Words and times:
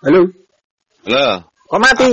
Halo. 0.00 0.32
Halo. 1.04 1.26
Kok 1.68 1.76
mati? 1.80 2.10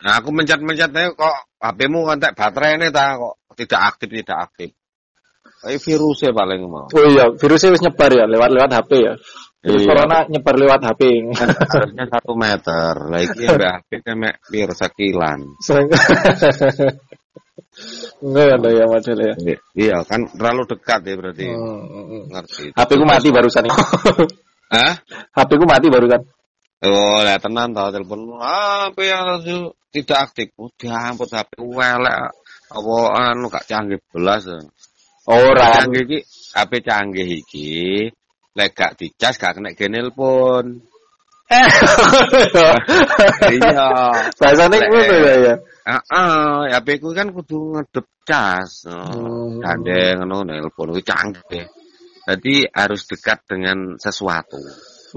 Nah, 0.00 0.16
aku 0.16 0.32
mencet-mencet 0.32 0.88
kok 1.12 1.36
HP-mu 1.60 2.08
kontak 2.08 2.32
baterai 2.32 2.80
ini 2.80 2.88
ta 2.88 3.20
kok 3.20 3.36
tidak 3.52 3.80
aktif 3.92 4.08
tidak 4.08 4.38
aktif. 4.48 4.70
Kayak 5.60 5.82
virusnya 5.84 6.30
paling 6.32 6.60
mau. 6.64 6.88
Oh 6.88 7.04
iya, 7.04 7.28
virusnya 7.36 7.74
wis 7.76 7.84
nyebar 7.84 8.10
ya 8.16 8.24
lewat 8.24 8.48
lewat 8.48 8.70
HP 8.80 8.90
ya. 8.96 9.14
Virus 9.60 9.82
Iya. 9.84 9.88
corona 9.92 10.18
nyebar 10.30 10.54
lewat 10.56 10.80
HP. 10.88 11.02
Kan 11.36 11.48
harusnya 11.52 12.04
satu 12.08 12.32
meter. 12.32 12.94
Lagi 13.12 13.40
ya 13.44 13.76
HP 13.76 13.90
kan 14.00 14.16
mek 14.16 14.34
pir 14.48 14.70
sekilan. 14.72 15.38
Enggak 18.24 18.46
ada 18.56 18.68
ya 18.72 18.84
model 18.88 19.18
ya. 19.20 19.34
Iya 19.76 19.96
kan 20.08 20.32
terlalu 20.32 20.62
dekat 20.64 21.00
ya 21.04 21.14
berarti. 21.20 21.44
Hmm, 21.44 21.82
hmm, 21.92 22.04
hmm. 22.08 22.22
Ngerti. 22.32 22.64
HP 22.72 22.90
ku 22.96 23.04
mati 23.04 23.28
barusan. 23.28 23.68
Hah? 24.72 24.92
HP 25.36 25.50
ku 25.60 25.66
mati 25.68 25.92
barusan. 25.92 26.22
Oh, 26.78 27.18
ya 27.26 27.42
tenan 27.42 27.74
tau 27.74 27.90
telepon. 27.90 28.38
Ah, 28.38 28.94
apa 28.94 29.00
yang 29.02 29.26
harus 29.26 29.74
tidak 29.90 30.30
aktif? 30.30 30.54
Udah 30.54 31.10
ampun 31.10 31.26
HP 31.26 31.58
welek. 31.58 32.30
Apa 32.70 32.94
anu 33.34 33.50
gak 33.50 33.66
canggih 33.66 33.98
belas. 34.14 34.46
Ora. 35.26 35.82
Canggih 35.82 36.06
iki 36.06 36.18
HP 36.54 36.72
canggih 36.86 37.28
iki 37.42 37.70
lek 38.54 38.78
gak 38.78 38.94
dicas 38.94 39.34
gak 39.42 39.58
kena 39.58 39.74
genelpon. 39.74 40.86
iya. 43.58 43.88
Bahasane 44.38 44.76
ngono 44.78 45.14
ya 45.18 45.34
ya. 45.34 45.54
Heeh, 45.82 46.78
HP 46.78 47.02
ku 47.02 47.10
kan 47.10 47.34
kudu 47.34 47.74
ngedep 47.74 48.06
cas. 48.22 48.86
Hmm. 48.86 49.58
Gandeng 49.58 50.22
ngono 50.22 50.46
nelpon 50.46 50.94
ku 50.94 51.02
canggih. 51.02 51.66
Jadi 52.22 52.70
harus 52.70 53.02
dekat 53.10 53.42
dengan 53.50 53.98
sesuatu. 53.98 54.62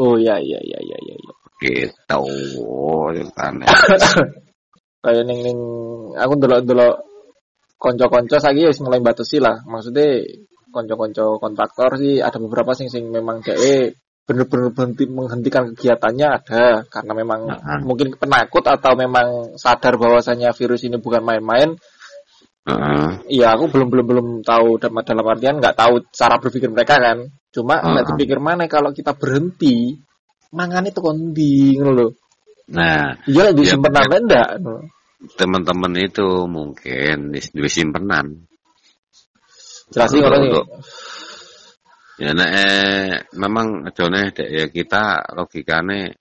Oh 0.01 0.17
iya 0.17 0.41
iya 0.41 0.57
iya 0.57 0.79
iya 0.81 0.97
iya. 0.97 1.40
Gitu. 1.61 2.21
Ceritane. 3.13 3.65
Kayak 5.05 5.23
ning 5.25 5.39
ning 5.45 5.59
aku 6.17 6.33
ndelok-ndelok 6.37 6.95
konco-konco 7.77 8.37
saiki 8.37 8.69
wis 8.69 8.81
mulai 8.81 9.01
batasi 9.01 9.37
lah. 9.41 9.61
Maksudnya 9.65 10.25
konco-konco 10.73 11.37
kontraktor 11.37 11.97
sih 12.01 12.21
ada 12.21 12.37
beberapa 12.41 12.73
sing 12.73 12.89
sing 12.89 13.09
memang 13.09 13.45
dhek 13.45 13.93
bener-bener 14.21 14.71
berhenti 14.71 15.09
menghentikan 15.09 15.73
kegiatannya 15.73 16.27
ada 16.29 16.85
karena 16.87 17.13
memang 17.17 17.41
Heeh. 17.51 17.79
mungkin 17.83 18.15
penakut 18.15 18.63
atau 18.63 18.93
memang 18.95 19.57
sadar 19.59 19.97
bahwasanya 19.97 20.53
virus 20.55 20.85
ini 20.87 21.01
bukan 21.01 21.25
main-main. 21.25 21.75
Iya, 23.27 23.57
aku 23.57 23.73
belum 23.73 23.89
belum 23.89 24.05
belum 24.05 24.27
tahu 24.45 24.77
dalam 24.77 25.01
dalam 25.01 25.25
artian 25.25 25.57
nggak 25.57 25.73
tahu 25.75 26.05
cara 26.13 26.37
berpikir 26.37 26.69
mereka 26.69 27.01
kan. 27.01 27.25
Cuma 27.49 27.81
nggak 27.81 28.05
Ah. 28.05 28.09
dipikir 28.13 28.37
mana 28.37 28.69
kalau 28.69 28.93
kita 28.93 29.17
berhenti, 29.17 29.97
mangan 30.51 30.87
itu 30.87 30.99
kondi 30.99 31.75
ngono 31.79 31.91
lho. 31.95 32.07
Nah, 32.71 33.19
Iya 33.27 33.51
Ya, 33.51 33.75
simpenan 33.75 34.07
bener. 34.07 34.21
enggak? 34.23 34.49
teman-teman 35.37 35.93
itu 36.01 36.49
mungkin 36.49 37.29
di 37.35 37.39
di 37.39 37.69
simpenan. 37.69 38.47
Jelasin 39.91 40.23
nih. 40.23 40.49
untuk- 40.49 40.69
Ya 42.21 42.37
nek 42.37 42.49
eh, 42.53 43.09
memang 43.33 43.81
jone 43.97 44.29
dek 44.29 44.45
ya 44.45 44.65
kita 44.69 45.33
logikane 45.33 46.13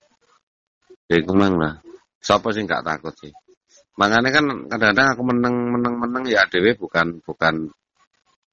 ya 1.05 1.15
iku 1.21 1.33
mang 1.37 1.61
lah. 1.61 1.77
Siapa 2.17 2.49
sih 2.53 2.65
nggak 2.65 2.81
takut 2.81 3.13
sih? 3.21 3.29
Makanya 4.01 4.33
kan 4.33 4.45
kadang-kadang 4.65 5.07
aku 5.13 5.23
meneng 5.29 5.55
meneng 5.77 5.95
meneng 6.01 6.23
ya 6.25 6.41
dewe 6.49 6.73
bukan 6.73 7.21
bukan 7.21 7.69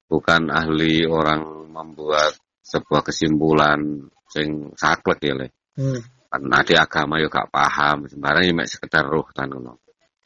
bukan 0.05 0.41
ahli 0.53 1.09
orang 1.09 1.73
membuat 1.73 2.37
sebuah 2.61 3.01
kesimpulan 3.01 3.81
sing 4.29 4.69
saklek 4.77 5.17
ya 5.25 5.33
le. 5.33 5.47
Hmm. 5.79 6.01
Karena 6.29 6.59
di 6.61 6.75
agama 6.77 7.17
yo 7.17 7.31
gak 7.31 7.49
paham, 7.49 8.05
sebenarnya 8.05 8.51
mek 8.53 8.67
sekedar 8.67 9.07
roh 9.07 9.25
kan 9.31 9.47
ngono. 9.49 9.79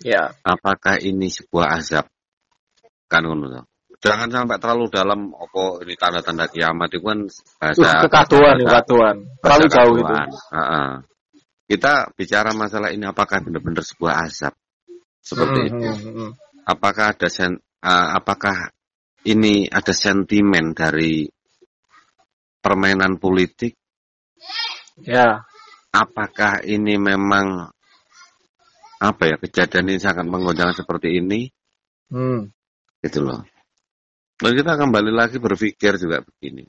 Ya. 0.04 0.36
apakah 0.44 1.00
ini 1.00 1.32
sebuah 1.32 1.80
azab 1.80 2.12
kan 3.08 3.24
ngono 3.24 3.64
jangan 4.04 4.28
sampai 4.28 4.60
terlalu 4.60 4.92
dalam 4.92 5.32
opo 5.32 5.80
ini 5.80 5.96
tanda-tanda 5.96 6.52
kiamat 6.52 6.92
itu 6.92 7.00
kan 7.00 7.24
Uh, 7.24 7.72
bahasa 7.72 8.04
kekaduan 8.04 8.56
bahasa- 8.60 8.68
kekaduan. 8.68 9.16
Terlalu 9.40 9.66
jauh 9.72 9.94
itu. 9.96 10.04
kaduan. 10.04 10.30
Ha-ha. 10.52 10.84
kita 11.64 11.94
bicara 12.20 12.52
masalah 12.52 12.92
ini 12.92 13.08
apakah 13.08 13.40
benar-benar 13.40 13.80
sebuah 13.88 14.28
azab 14.28 14.54
seperti 15.24 15.60
Hmm, 15.64 15.68
itu 15.72 15.88
hmm, 15.88 16.12
hmm, 16.12 16.30
apakah 16.68 17.16
ada 17.16 17.32
sen, 17.32 17.56
ah, 17.80 18.20
apakah 18.20 18.76
ini 19.24 19.72
ada 19.72 19.96
sentimen 19.96 20.76
dari 20.76 21.24
permainan 22.60 23.16
politik 23.16 23.80
Ya. 25.02 25.42
apakah 25.94 26.62
ini 26.66 26.98
memang 27.02 27.70
apa 29.02 29.24
ya 29.26 29.36
kejadian 29.42 29.94
ini 29.94 30.00
sangat 30.02 30.26
menggoncang 30.26 30.74
seperti 30.74 31.18
ini 31.22 31.50
Hmm. 32.14 32.46
gitu 33.02 33.26
loh. 33.26 33.42
Lalu 34.42 34.62
kita 34.62 34.78
kembali 34.78 35.10
lagi 35.10 35.42
berpikir 35.42 35.98
juga 35.98 36.22
begini. 36.22 36.62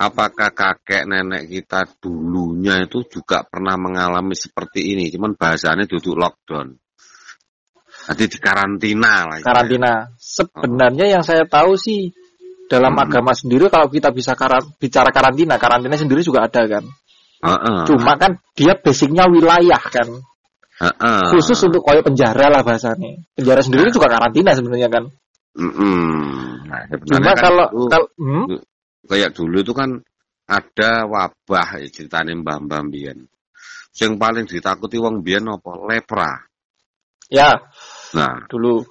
Apakah 0.00 0.50
kakek 0.50 1.04
nenek 1.04 1.52
kita 1.52 1.86
dulunya 2.00 2.82
itu 2.82 3.04
juga 3.06 3.44
pernah 3.46 3.76
mengalami 3.78 4.32
seperti 4.34 4.96
ini, 4.96 5.12
cuman 5.12 5.36
bahasanya 5.38 5.86
duduk 5.86 6.16
lockdown. 6.16 6.74
Nanti 8.10 8.24
di 8.26 8.38
karantina 8.42 9.28
lah. 9.30 9.38
Karantina. 9.44 10.10
Sebenarnya 10.18 11.06
yang 11.18 11.22
saya 11.22 11.46
tahu 11.46 11.78
sih 11.78 12.10
dalam 12.70 12.96
Hmm. 12.96 13.04
agama 13.04 13.32
sendiri 13.36 13.68
kalau 13.68 13.88
kita 13.92 14.08
bisa 14.10 14.32
karan- 14.34 14.72
bicara 14.80 15.12
karantina, 15.12 15.60
karantina 15.60 15.96
sendiri 16.00 16.24
juga 16.24 16.48
ada 16.48 16.64
kan. 16.64 16.84
Heeh. 17.44 17.80
Cuma 17.84 18.16
kan 18.16 18.40
dia 18.56 18.72
basicnya 18.78 19.28
wilayah 19.28 19.82
kan. 19.92 20.08
Heeh. 20.80 21.22
Khusus 21.30 21.60
untuk 21.68 21.84
koyo 21.84 22.00
penjara 22.00 22.48
lah 22.50 22.64
bahasanya. 22.64 23.20
Penjara 23.36 23.60
sendiri 23.60 23.92
juga 23.92 24.08
karantina 24.08 24.56
sebenarnya 24.56 24.88
kan. 24.88 25.04
Mm-mm. 25.54 26.66
Nah, 26.66 26.82
sebenarnya 26.90 27.06
Cuma 27.06 27.32
kan 27.38 27.44
kalau 27.46 27.66
dulu- 27.70 27.90
kalau 27.92 28.06
hmm? 28.18 28.44
kayak 29.06 29.30
dulu 29.38 29.56
itu 29.62 29.72
kan 29.76 29.90
ada 30.44 31.06
wabah 31.06 31.68
ya, 31.78 31.88
ceritanya 31.88 32.34
Mbah 32.34 32.58
Mbah 32.66 32.82
Bian. 32.90 33.18
Yang 33.94 34.12
paling 34.18 34.44
ditakuti 34.50 34.98
wong 34.98 35.22
Bian 35.22 35.46
apa? 35.46 35.70
Lepra. 35.86 36.32
ya 37.32 37.56
Nah, 38.12 38.44
dulu 38.50 38.84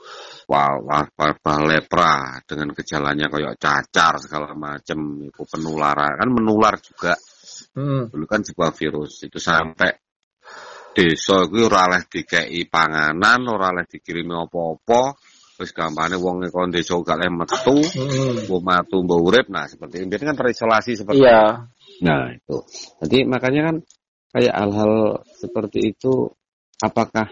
wah, 0.47 0.77
wabah 0.79 1.59
lepra 1.63 2.39
dengan 2.43 2.75
gejalanya 2.75 3.31
kayak 3.31 3.55
cacar 3.59 4.19
segala 4.19 4.51
macam 4.53 5.23
itu 5.23 5.41
penularan 5.47 6.19
kan 6.19 6.29
menular 6.29 6.75
juga. 6.79 7.13
Hmm, 7.73 8.09
dulu 8.09 8.25
kan 8.29 8.45
sebuah 8.45 8.71
virus 8.73 9.25
itu 9.25 9.41
sampai 9.41 9.93
desa 10.93 11.49
itu 11.49 11.57
ora 11.65 11.89
oleh 11.89 12.05
dikei 12.05 12.69
panganan 12.69 13.41
ora 13.49 13.73
oleh 13.73 13.85
dikirimi 13.89 14.33
apa-apa. 14.33 15.17
Terus 15.53 15.69
gampangnya 15.69 16.17
wong 16.17 16.49
kon 16.49 16.73
desa 16.73 16.97
gak 16.97 17.21
oleh 17.21 17.29
metu 17.29 17.77
hmm, 17.77 18.49
mbok 18.49 18.61
matu 18.65 18.97
mbok 19.05 19.19
urip. 19.21 19.45
Nah 19.53 19.69
seperti 19.69 20.01
ini. 20.01 20.17
Kan 20.17 20.37
terisolasi 20.37 20.97
seperti 20.97 21.21
iya. 21.21 21.69
Nah, 22.01 22.33
itu. 22.33 22.57
Jadi 23.05 23.17
makanya 23.29 23.69
kan 23.69 23.75
kayak 24.33 24.53
hal-hal 24.53 25.21
seperti 25.37 25.93
itu 25.93 26.33
apakah 26.81 27.29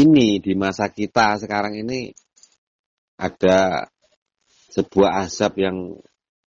ini 0.00 0.40
di 0.40 0.52
masa 0.56 0.88
kita 0.88 1.36
sekarang 1.42 1.76
ini 1.76 2.10
ada 3.20 3.84
sebuah 4.72 5.26
azab 5.28 5.60
yang 5.60 5.76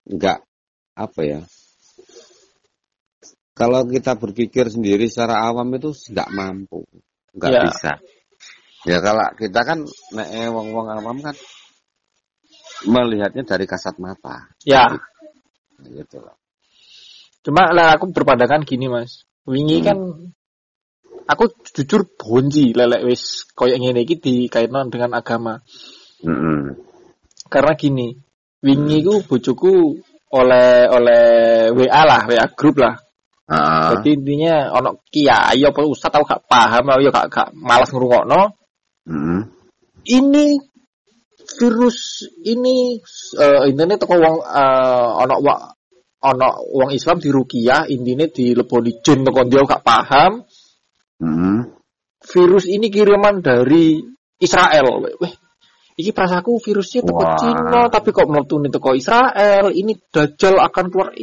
enggak 0.09 0.41
apa 0.97 1.21
ya? 1.21 1.41
Kalau 3.53 3.85
kita 3.85 4.17
berpikir 4.17 4.73
sendiri 4.73 5.05
secara 5.13 5.45
awam 5.45 5.69
itu 5.77 5.93
enggak 6.11 6.29
mampu, 6.33 6.81
enggak 7.37 7.51
Ya. 7.53 7.63
bisa. 7.69 7.93
Ya 8.83 8.99
kalau 8.99 9.27
kita 9.39 9.61
kan 9.63 9.79
nek 10.17 10.29
eh, 10.33 10.49
wong-wong 10.51 10.89
awam 10.91 11.21
kan 11.21 11.37
melihatnya 12.83 13.47
dari 13.47 13.63
kasat 13.69 13.95
mata, 14.03 14.51
ya 14.67 14.91
gitu 15.87 16.19
loh. 16.19 16.35
cuma 17.43 17.71
lah 17.75 17.95
aku 17.99 18.11
berpandangan 18.15 18.63
gini 18.63 18.87
mas 18.87 19.27
wingi 19.47 19.83
Hmm. 19.83 19.87
kan 19.87 19.99
aku 21.27 21.45
jujur 21.73 22.05
bonji 22.19 22.75
lelek 22.75 23.03
wis 23.07 23.49
koyo 23.55 23.77
ngene 23.79 24.03
iki 24.05 24.17
dikaitno 24.19 24.89
dengan 24.93 25.19
agama. 25.19 25.61
Mm-mm. 26.23 26.79
karena 27.51 27.75
gini 27.75 28.15
wingi 28.63 29.03
ku 29.03 29.27
bojoku 29.27 29.99
oleh 30.33 30.89
oleh 30.89 31.25
WA 31.75 32.03
lah 32.07 32.25
WA 32.25 32.47
grup 32.57 32.81
lah. 32.81 32.97
Ah, 33.53 33.93
jadi 33.93 34.17
intinya 34.17 34.73
ono 34.73 35.05
kiai 35.13 35.61
apa 35.61 35.85
ustaz 35.85 36.15
aku 36.15 36.25
gak 36.25 36.47
paham 36.49 36.89
aku 36.89 37.11
gak, 37.13 37.27
gak 37.29 37.49
malas 37.53 37.91
ngrungokno. 37.93 38.55
Mm, 39.05 39.51
ini 40.09 40.57
virus 41.59 42.25
ini 42.49 42.97
eh 43.37 43.61
intine 43.69 44.01
teko 44.01 44.15
wong 44.17 44.37
eh, 44.41 45.11
ono 45.21 45.35
wa, 45.43 45.55
ono 46.33 46.49
wong 46.71 46.91
Islam 46.97 47.21
di 47.21 47.29
Rukiah 47.29 47.91
intine 47.93 48.33
dileboni 48.33 49.05
jin 49.05 49.27
teko 49.27 49.43
dia 49.45 49.69
gak 49.69 49.85
paham 49.85 50.47
mm, 51.23 51.59
virus 52.27 52.67
ini 52.67 52.91
kiriman 52.91 53.39
dari 53.39 54.03
Israel. 54.43 55.07
Weh 55.23 55.35
iki 55.93 56.11
perasaku 56.11 56.59
virusnya 56.59 57.05
teko 57.05 57.23
Wah. 57.23 57.37
Cina 57.39 57.81
tapi 57.93 58.11
kok 58.11 58.27
mlebu 58.27 58.67
teko 58.73 58.91
Israel? 58.99 59.71
Ini 59.71 59.93
dajjal 60.11 60.59
akan 60.59 60.85
keluar. 60.91 61.15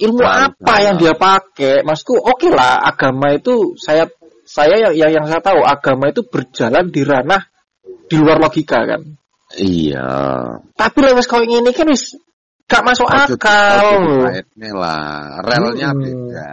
Ilmu 0.00 0.16
Tahu, 0.24 0.32
apa 0.32 0.56
tahu. 0.64 0.84
yang 0.86 0.96
dia 0.96 1.12
pakai? 1.12 1.84
Maksudku 1.84 2.16
oke 2.16 2.48
lah 2.48 2.80
agama 2.80 3.36
itu 3.36 3.76
saya 3.76 4.08
saya 4.48 4.88
yang, 4.88 4.94
yang 4.96 5.10
yang 5.20 5.26
saya 5.28 5.44
tahu 5.44 5.60
agama 5.60 6.08
itu 6.08 6.24
berjalan 6.24 6.88
di 6.88 7.04
ranah 7.04 7.44
di 8.08 8.16
luar 8.16 8.40
logika 8.40 8.80
kan? 8.88 9.20
Iya. 9.50 10.06
tapi 10.78 10.98
lewat 11.02 11.26
kau 11.26 11.42
ini 11.42 11.74
kan 11.74 11.90
wis 11.90 12.14
gak 12.70 12.82
masuk 12.86 13.06
Ojo- 13.10 13.34
akal 13.34 13.82
lah. 14.78 15.42
Relnya 15.42 15.90
Hmm. 15.90 16.00
beda. 16.30 16.46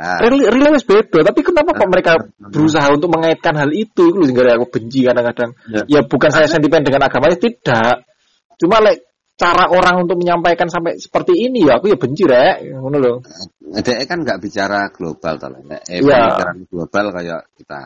Real 0.50 0.72
wis 0.74 0.84
beda 0.84 1.20
tapi 1.22 1.46
kenapa 1.46 1.78
kok 1.78 1.90
mereka 1.94 2.12
Hmm. 2.18 2.50
berusaha 2.50 2.88
untuk 2.90 3.14
mengaitkan 3.14 3.54
hal 3.54 3.70
itu 3.70 4.10
itu 4.10 4.20
sehingga 4.26 4.58
aku 4.58 4.66
benci 4.74 5.06
kadang-kadang 5.06 5.54
Ya. 5.70 5.82
ya 5.86 6.00
bukan 6.06 6.30
saya 6.30 6.46
sentimen 6.50 6.82
dengan 6.86 7.06
agama 7.06 7.30
tidak 7.34 8.04
cuma 8.58 8.82
like 8.82 9.06
cara 9.38 9.70
orang 9.70 10.06
untuk 10.06 10.18
menyampaikan 10.18 10.66
sampai 10.66 10.98
seperti 10.98 11.38
ini 11.38 11.70
ya 11.70 11.78
aku 11.78 11.94
ya 11.94 11.98
benci 11.98 12.26
rek 12.26 12.66
ngono 12.74 12.98
loh 12.98 13.18
Dia 13.68 14.02
kan 14.08 14.24
nggak 14.24 14.40
bicara 14.40 14.88
global 14.90 15.38
toh. 15.38 15.52
Eh, 15.92 16.00
Iya. 16.02 16.40
pemikiran 16.40 16.58
global 16.72 17.06
kayak 17.14 17.42
kita. 17.54 17.82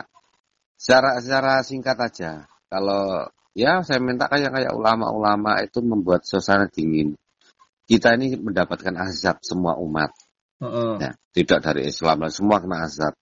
Secara 0.78 1.18
secara 1.18 1.52
singkat 1.66 1.98
aja. 1.98 2.46
Kalau 2.70 3.26
ya 3.52 3.82
saya 3.82 3.98
minta 3.98 4.30
kayak 4.30 4.54
kayak 4.54 4.72
ulama-ulama 4.72 5.58
itu 5.60 5.82
membuat 5.82 6.22
suasana 6.22 6.70
dingin. 6.70 7.18
Kita 7.82 8.14
ini 8.14 8.38
mendapatkan 8.38 8.94
azab 8.94 9.42
semua 9.42 9.76
umat. 9.82 10.10
Heeh. 10.62 10.94
Ya, 11.02 11.10
tidak 11.34 11.58
dari 11.66 11.90
Islam 11.90 12.22
lah, 12.22 12.30
semua 12.30 12.62
kena 12.62 12.86
azab 12.86 13.14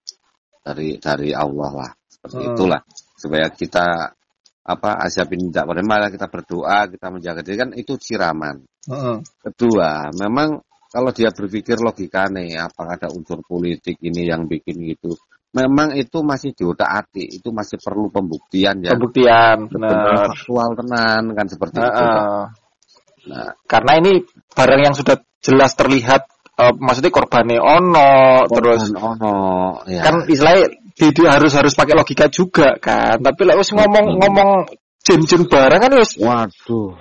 dari 0.61 1.01
dari 1.01 1.33
Allah 1.33 1.73
lah. 1.73 1.91
Seperti 2.07 2.43
Hmm. 2.45 2.53
itulah 2.53 2.81
supaya 3.17 3.49
kita 3.49 4.13
apa 4.61 4.91
azab 5.03 5.33
ini 5.33 5.49
tidak 5.49 5.65
pada 5.73 5.83
malah 5.83 6.11
kita 6.13 6.29
berdoa, 6.29 6.79
kita 6.93 7.07
menjaga 7.09 7.41
diri 7.41 7.57
kan 7.57 7.71
itu 7.73 7.97
siraman. 7.97 8.61
Heeh. 8.87 9.17
Kedua, 9.41 10.13
memang 10.13 10.61
kalau 10.91 11.11
dia 11.15 11.33
berpikir 11.33 11.81
logikanya 11.81 12.69
apakah 12.69 13.01
ada 13.01 13.09
unsur 13.09 13.41
politik 13.47 13.97
ini 14.05 14.29
yang 14.29 14.45
bikin 14.45 14.77
gitu. 14.85 15.17
Memang 15.51 15.99
itu 15.99 16.23
masih 16.23 16.55
di 16.55 16.63
otak 16.63 16.87
atik, 16.87 17.27
itu 17.27 17.51
masih 17.51 17.83
perlu 17.83 18.07
pembuktian 18.07 18.87
ya. 18.87 18.95
pembuktian 18.95 19.67
Benar 19.67 19.91
benar 19.91 20.15
faktual 20.31 20.79
tenan 20.79 21.23
kan 21.35 21.47
seperti 21.51 21.79
itu. 21.83 21.91
Heeh. 21.91 22.39
Nah, 23.31 23.55
karena 23.65 23.93
ini 24.03 24.13
barang 24.51 24.81
yang 24.83 24.95
sudah 24.99 25.17
jelas 25.39 25.79
terlihat 25.79 26.27
eh, 26.59 26.75
maksudnya 26.77 27.15
korbannya 27.15 27.63
ono 27.63 28.45
terus 28.51 28.91
korban 28.91 29.17
ono 29.23 29.35
ya. 29.87 30.03
kan 30.03 30.15
istilahnya 30.27 30.67
di- 30.99 31.15
dia 31.15 31.29
harus 31.33 31.55
harus 31.55 31.73
pakai 31.73 31.95
logika 31.97 32.27
juga 32.29 32.75
kan 32.77 33.23
tapi 33.23 33.47
lah 33.47 33.55
wis 33.57 33.71
ngomong 33.73 34.05
Hmm. 34.05 34.19
ngomong 34.21 34.49
jen-jen 35.01 35.47
barang 35.47 35.81
kan 35.81 35.93
wis 35.97 36.19
Waduh. 36.19 36.93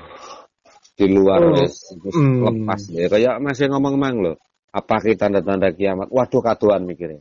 Di 0.96 1.08
luar 1.10 1.40
Oh. 1.44 1.56
wis 1.58 1.96
Hmm. 2.12 2.44
lepas 2.46 2.81
ya. 2.92 3.08
Kayak 3.08 3.36
masih 3.40 3.68
ngomong 3.72 3.96
mang 3.98 4.20
loh. 4.20 4.36
Apa 4.70 5.02
kita 5.02 5.26
tanda-tanda 5.28 5.74
kiamat? 5.74 6.08
Waduh 6.14 6.40
kaduan 6.40 6.86
mikirnya. 6.86 7.20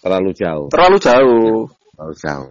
Terlalu 0.00 0.30
jauh, 0.32 0.68
terlalu 0.72 0.96
jauh 0.96 1.68
terlalu 1.92 2.14
jauh. 2.16 2.50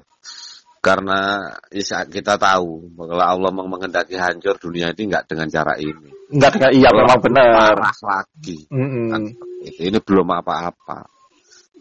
Karena 0.80 1.44
ya, 1.76 2.08
kita 2.08 2.40
tahu 2.40 2.96
kalau 2.96 3.26
Allah 3.26 3.52
mau 3.52 3.68
mengendaki 3.68 4.16
hancur 4.16 4.56
dunia 4.56 4.96
ini 4.96 5.12
nggak 5.12 5.28
dengan 5.28 5.48
cara 5.52 5.76
ini. 5.76 6.10
enggak 6.30 6.52
dengan 6.56 6.72
iya 6.78 6.90
memang 6.94 7.20
benar 7.20 7.46
Parah 7.52 7.98
lagi. 8.06 8.60
Mm-mm. 8.70 9.08
Kan 9.12 9.22
itu. 9.66 9.81
Ini 9.92 9.98
belum 10.00 10.30
apa-apa. 10.30 11.10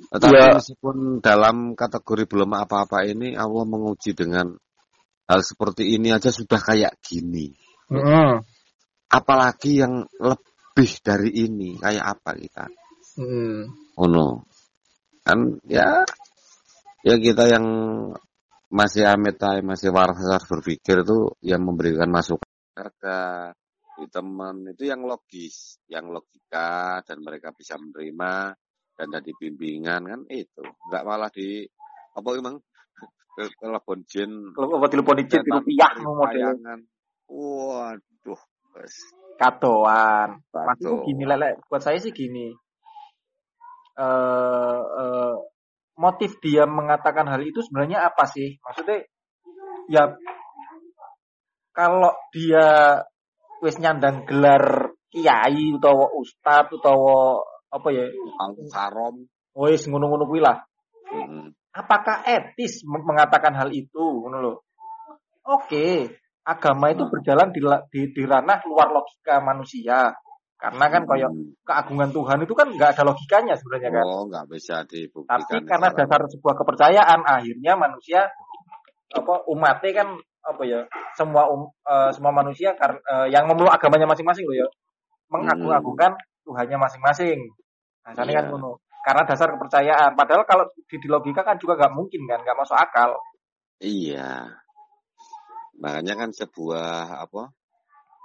Tetapi 0.08 0.34
Ya. 0.34 0.56
meskipun 0.56 1.20
dalam 1.20 1.76
kategori 1.76 2.24
belum 2.26 2.56
apa-apa 2.56 3.04
ini 3.06 3.36
Allah 3.36 3.62
menguji 3.68 4.16
dengan 4.16 4.56
hal 5.28 5.40
seperti 5.44 5.94
ini 5.94 6.08
aja 6.10 6.32
sudah 6.32 6.58
kayak 6.58 6.96
gini. 7.04 7.52
Mm-mm. 7.88 8.44
apalagi 9.08 9.80
yang 9.80 10.04
lebih 10.20 10.90
dari 11.00 11.32
ini 11.48 11.80
kayak 11.80 12.04
apa 12.04 12.36
kita 12.36 12.68
Mm-mm. 13.16 13.64
oh 13.96 14.04
no 14.04 14.44
kan 15.24 15.56
ya 15.64 16.04
ya 17.00 17.16
kita 17.16 17.48
yang 17.48 17.64
masih 18.68 19.08
amit 19.08 19.40
masih 19.64 19.88
waras 19.88 20.44
berpikir 20.44 21.00
itu 21.00 21.32
yang 21.40 21.64
memberikan 21.64 22.08
masukan 22.12 22.48
harga 22.76 23.52
di 23.98 24.06
teman. 24.12 24.62
Itu 24.70 24.86
yang 24.86 25.02
logis 25.02 25.82
yang 25.90 26.12
logika 26.12 27.02
dan 27.02 27.18
mereka 27.24 27.50
bisa 27.56 27.74
menerima 27.80 28.54
dan 28.94 29.06
dari 29.08 29.32
bimbingan 29.34 30.02
kan 30.04 30.20
itu. 30.30 30.62
Nggak 30.92 31.04
malah 31.04 31.30
di 31.32 31.66
apa 32.14 32.28
emang 32.36 32.56
telepon 33.58 33.98
jin. 34.06 34.30
Obat 34.54 34.90
telepon 34.90 35.22
izin 35.22 35.42
di 35.42 35.50
rupiah 35.50 35.92
model. 36.02 36.26
Tayangan 36.28 36.80
waduh 37.28 38.40
wes. 38.74 38.94
katoan. 39.38 40.42
Maksudku 40.50 41.06
gini 41.06 41.22
lele 41.28 41.62
buat 41.70 41.82
saya 41.84 42.02
sih 42.02 42.10
gini. 42.10 42.50
Eh 43.98 44.82
eh, 44.82 45.34
motif 45.98 46.38
dia 46.38 46.64
mengatakan 46.64 47.26
hal 47.26 47.42
itu 47.42 47.58
sebenarnya 47.66 48.06
apa 48.06 48.24
sih? 48.30 48.56
Maksudnya 48.62 49.02
ya 49.90 50.14
kalau 51.74 52.14
dia 52.30 53.02
wis 53.58 53.76
nyandang 53.82 54.22
gelar 54.24 54.94
kiai 55.10 55.74
utawa 55.74 56.06
ustad 56.14 56.70
utawa 56.70 57.42
apa 57.68 57.88
ya? 57.90 58.06
Haram 58.72 59.26
wis 59.58 59.84
ngono-ngono 59.90 60.24
kuwi 60.30 60.40
lah. 60.40 60.62
Mm. 61.08 61.56
apakah 61.72 62.26
etis 62.26 62.84
meng- 62.84 63.06
mengatakan 63.06 63.54
hal 63.56 63.70
itu? 63.72 63.96
Ngono 64.22 64.36
lho. 64.44 64.54
Oke 65.48 66.10
agama 66.48 66.88
itu 66.88 67.04
Hmm. 67.04 67.12
berjalan 67.12 67.48
di, 67.52 67.60
di 67.92 68.00
di 68.16 68.22
ranah 68.24 68.64
luar 68.64 68.88
logika 68.88 69.36
manusia 69.44 70.16
karena 70.58 70.84
kan 70.90 71.02
kayak 71.06 71.30
Hmm. 71.30 71.54
keagungan 71.62 72.10
Tuhan 72.10 72.38
itu 72.42 72.54
kan 72.54 72.66
nggak 72.74 72.90
ada 72.98 73.02
logikanya 73.06 73.54
sebenarnya 73.54 73.90
kan 73.94 74.04
Oh, 74.04 74.22
nggak 74.26 74.46
bisa 74.50 74.82
dibuktikan. 74.84 75.38
tapi 75.46 75.62
karena 75.64 75.88
dasar 75.94 76.20
sebuah 76.26 76.54
kepercayaan 76.58 77.20
akhirnya 77.22 77.72
manusia 77.78 78.26
apa 79.08 79.34
umatnya 79.46 79.92
kan 79.94 80.08
apa 80.42 80.62
ya 80.66 80.80
semua 81.14 81.46
um, 81.46 81.70
eh, 81.86 82.10
semua 82.10 82.34
manusia 82.34 82.74
kar- 82.74 82.98
eh, 82.98 83.30
yang 83.30 83.46
memeluk 83.46 83.70
agamanya 83.70 84.10
masing-masing 84.10 84.44
loh 84.44 84.58
ya 84.58 84.68
mengagung-agungkan 85.28 86.18
Tuhannya 86.42 86.76
masing-masing 86.76 87.38
Dasarnya 88.02 88.40
kan 88.40 88.44
Iya. 88.48 88.52
ngono. 88.56 88.72
Karena 89.04 89.22
dasar 89.24 89.52
kepercayaan. 89.52 90.16
Padahal 90.16 90.48
kalau 90.48 90.64
di, 90.88 90.96
di 90.96 91.08
logika 91.08 91.44
kan 91.44 91.60
juga 91.60 91.76
nggak 91.76 91.92
mungkin 91.92 92.24
kan, 92.24 92.40
nggak 92.40 92.56
masuk 92.56 92.72
akal. 92.72 93.12
Iya. 93.78 94.48
Makanya 95.76 96.14
kan 96.16 96.30
sebuah 96.32 97.20
apa? 97.20 97.52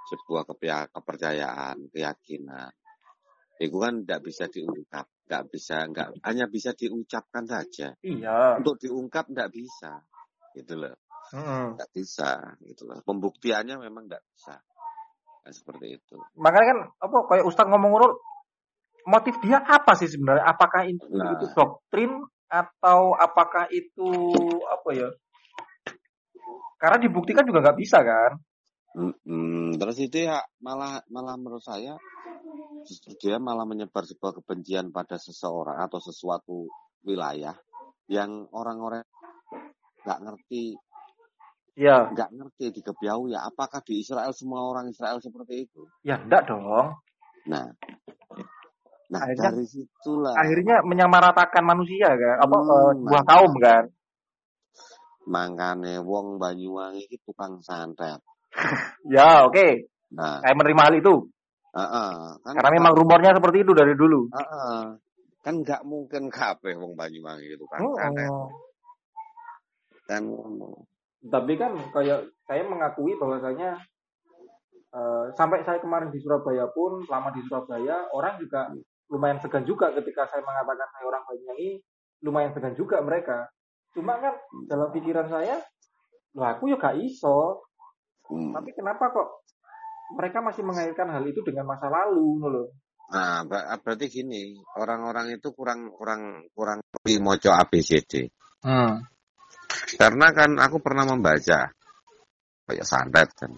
Sebuah 0.03 0.43
kepercayaan, 0.91 1.87
keyakinan. 1.93 2.71
Itu 3.61 3.79
kan 3.79 4.03
tidak 4.03 4.21
bisa 4.27 4.49
diungkap, 4.51 5.07
nggak 5.29 5.43
bisa, 5.47 5.87
nggak 5.87 6.07
hanya 6.25 6.45
bisa 6.49 6.75
diucapkan 6.75 7.45
saja. 7.47 7.95
Iya. 8.03 8.59
Untuk 8.59 8.81
diungkap 8.81 9.29
nggak 9.31 9.51
bisa, 9.53 10.03
gitu 10.57 10.73
loh, 10.83 10.95
nggak 11.77 11.89
bisa, 11.93 12.57
gitu 12.65 12.89
loh. 12.89 12.99
Pembuktiannya 13.05 13.79
memang 13.79 14.09
nggak 14.09 14.25
bisa. 14.35 14.57
Nah, 15.43 15.51
seperti 15.53 16.01
itu. 16.01 16.17
Makanya 16.39 16.65
kan 16.65 16.79
apa 17.03 17.17
kayak 17.29 17.45
Ustaz 17.47 17.67
ngomong 17.67 17.91
ngono 17.93 18.07
motif 19.07 19.35
dia 19.43 19.59
apa 19.59 19.95
sih 19.95 20.07
sebenarnya? 20.07 20.43
Apakah 20.47 20.87
itu, 20.87 21.07
Nah. 21.11 21.35
itu 21.35 21.45
doktrin 21.51 22.11
atau 22.47 23.15
apakah 23.15 23.67
itu 23.71 24.09
apa 24.67 24.89
ya? 24.95 25.09
Karena 26.79 26.97
dibuktikan 26.99 27.47
juga 27.47 27.63
nggak 27.63 27.79
bisa 27.79 28.03
kan? 28.03 28.35
Mm-mm. 28.93 29.73
terus 29.81 29.97
itu 29.97 30.29
ya 30.29 30.37
malah 30.61 31.01
malah 31.09 31.33
menurut 31.33 31.65
saya 31.65 31.97
justru 32.85 33.17
dia 33.17 33.41
malah 33.41 33.65
menyebar 33.65 34.05
sebuah 34.05 34.37
kebencian 34.41 34.93
pada 34.93 35.17
seseorang 35.17 35.81
atau 35.81 35.97
sesuatu 35.97 36.69
wilayah 37.01 37.57
yang 38.05 38.45
orang-orang 38.53 39.01
nggak 40.05 40.19
ngerti 40.23 40.77
Ya, 41.73 42.05
nggak 42.13 42.29
ngerti 42.37 42.65
di 42.69 42.81
Gebiau 42.85 43.25
ya 43.33 43.49
apakah 43.49 43.81
di 43.81 43.97
Israel 44.05 44.29
semua 44.37 44.61
orang 44.61 44.93
Israel 44.93 45.17
seperti 45.17 45.65
itu 45.65 45.81
ya 46.05 46.21
enggak 46.21 46.45
dong. 46.45 46.93
nah 47.49 47.73
nah 49.09 49.21
Akhirnya- 49.25 49.57
dari 49.57 49.65
situlah 49.65 50.37
Akhirnya 50.37 50.75
menyamaratakan 50.85 51.63
manusia 51.65 52.13
kan? 52.13 52.35
Apa 52.41 52.55
Hmm, 52.61 52.69
eh, 52.69 52.91
sebuah 53.01 53.23
nah. 53.25 53.29
kaum 53.29 53.53
kan? 53.57 53.83
makane 55.25 56.03
wong 56.03 56.37
Banyuwangi 56.37 57.07
itu 57.07 57.17
tukang 57.25 57.63
santet 57.63 58.19
Ya, 59.09 59.45
oke. 59.49 59.89
nah 60.13 60.39
Saya 60.45 60.53
menerima 60.53 60.81
hal 60.85 60.93
itu. 60.97 61.13
heeh, 61.73 62.09
kan 62.45 62.53
Karena 62.53 62.69
memang 62.77 62.93
rumornya 62.93 63.33
seperti 63.33 63.65
itu 63.65 63.73
dari 63.73 63.93
dulu. 63.97 64.29
heeh. 64.29 64.81
kan 65.43 65.59
nggak 65.59 65.83
mungkin 65.83 66.31
kabeh 66.31 66.71
wong 66.79 66.95
Banyuwangi 66.95 67.51
itu 67.51 67.67
santet 67.67 68.31
Oh. 68.31 68.47
kan 70.07 70.23
tapi 71.27 71.53
kan 71.59 71.75
kayak 71.91 72.31
saya 72.47 72.63
mengakui 72.63 73.11
bahwasanya 73.19 73.75
eh, 74.95 75.25
sampai 75.35 75.67
saya 75.67 75.83
kemarin 75.83 76.15
di 76.15 76.23
Surabaya 76.23 76.71
pun 76.71 77.03
selama 77.03 77.35
di 77.35 77.43
Surabaya 77.43 78.07
orang 78.15 78.39
juga 78.39 78.71
lumayan 79.11 79.43
segan 79.43 79.67
juga 79.67 79.91
ketika 79.91 80.31
saya 80.31 80.47
mengatakan 80.47 80.87
saya 80.95 81.05
orang 81.11 81.23
Banyuwangi 81.27 81.71
lumayan 82.23 82.51
segan 82.55 82.75
juga 82.79 83.03
mereka 83.03 83.51
cuma 83.91 84.23
kan 84.23 84.39
dalam 84.71 84.95
pikiran 84.95 85.27
saya 85.27 85.59
loh 86.39 86.47
aku 86.47 86.71
ya 86.71 86.79
gak 86.79 87.03
iso 87.03 87.67
Hmm. 88.29 88.51
tapi 88.55 88.71
kenapa 88.71 89.11
kok 89.11 89.43
mereka 90.15 90.39
masih 90.39 90.63
mengaitkan 90.63 91.09
hal 91.11 91.23
itu 91.25 91.41
dengan 91.43 91.67
masa 91.67 91.87
lalu 91.91 92.39
loh 92.43 92.67
Nah, 93.13 93.45
ber- 93.45 93.67
berarti 93.83 94.09
gini, 94.09 94.57
orang-orang 94.79 95.37
itu 95.37 95.53
kurang 95.53 95.93
kurang 95.93 96.49
kurang 96.55 96.81
ngerti 96.81 97.21
moco 97.21 97.51
ABCD. 97.53 98.25
Hmm. 98.65 99.05
Karena 99.99 100.33
kan 100.33 100.57
aku 100.57 100.81
pernah 100.81 101.05
membaca 101.05 101.69
kayak 102.65 102.87
santet 102.87 103.29
kan. 103.37 103.53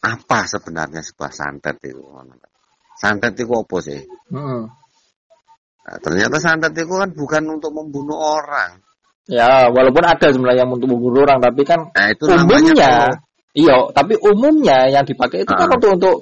Apa 0.00 0.48
sebenarnya 0.48 1.04
sebuah 1.04 1.32
santet 1.36 1.76
itu? 1.84 2.00
Santet 2.96 3.36
itu 3.36 3.52
apa 3.52 3.76
sih? 3.84 4.00
Hmm. 4.32 4.72
Nah, 5.84 5.96
ternyata 6.00 6.40
santet 6.40 6.72
itu 6.72 6.94
kan 6.96 7.10
bukan 7.12 7.44
untuk 7.60 7.76
membunuh 7.76 8.16
orang. 8.40 8.80
Ya, 9.28 9.68
walaupun 9.68 10.04
ada 10.04 10.32
sebenarnya 10.32 10.64
yang 10.64 10.72
untuk 10.72 10.88
membunuh 10.96 11.28
orang, 11.28 11.44
tapi 11.44 11.60
kan 11.64 11.92
Nah, 11.92 12.08
itu 12.08 12.24
namanya 12.24 12.56
umumnya, 12.56 12.88
kalau- 12.88 13.20
iya, 13.54 13.88
tapi 13.94 14.18
umumnya 14.18 14.90
yang 14.90 15.06
dipakai 15.06 15.46
itu 15.46 15.52
kan 15.54 15.70
Ah. 15.70 15.74
untuk 15.78 15.90
untuk 15.96 16.16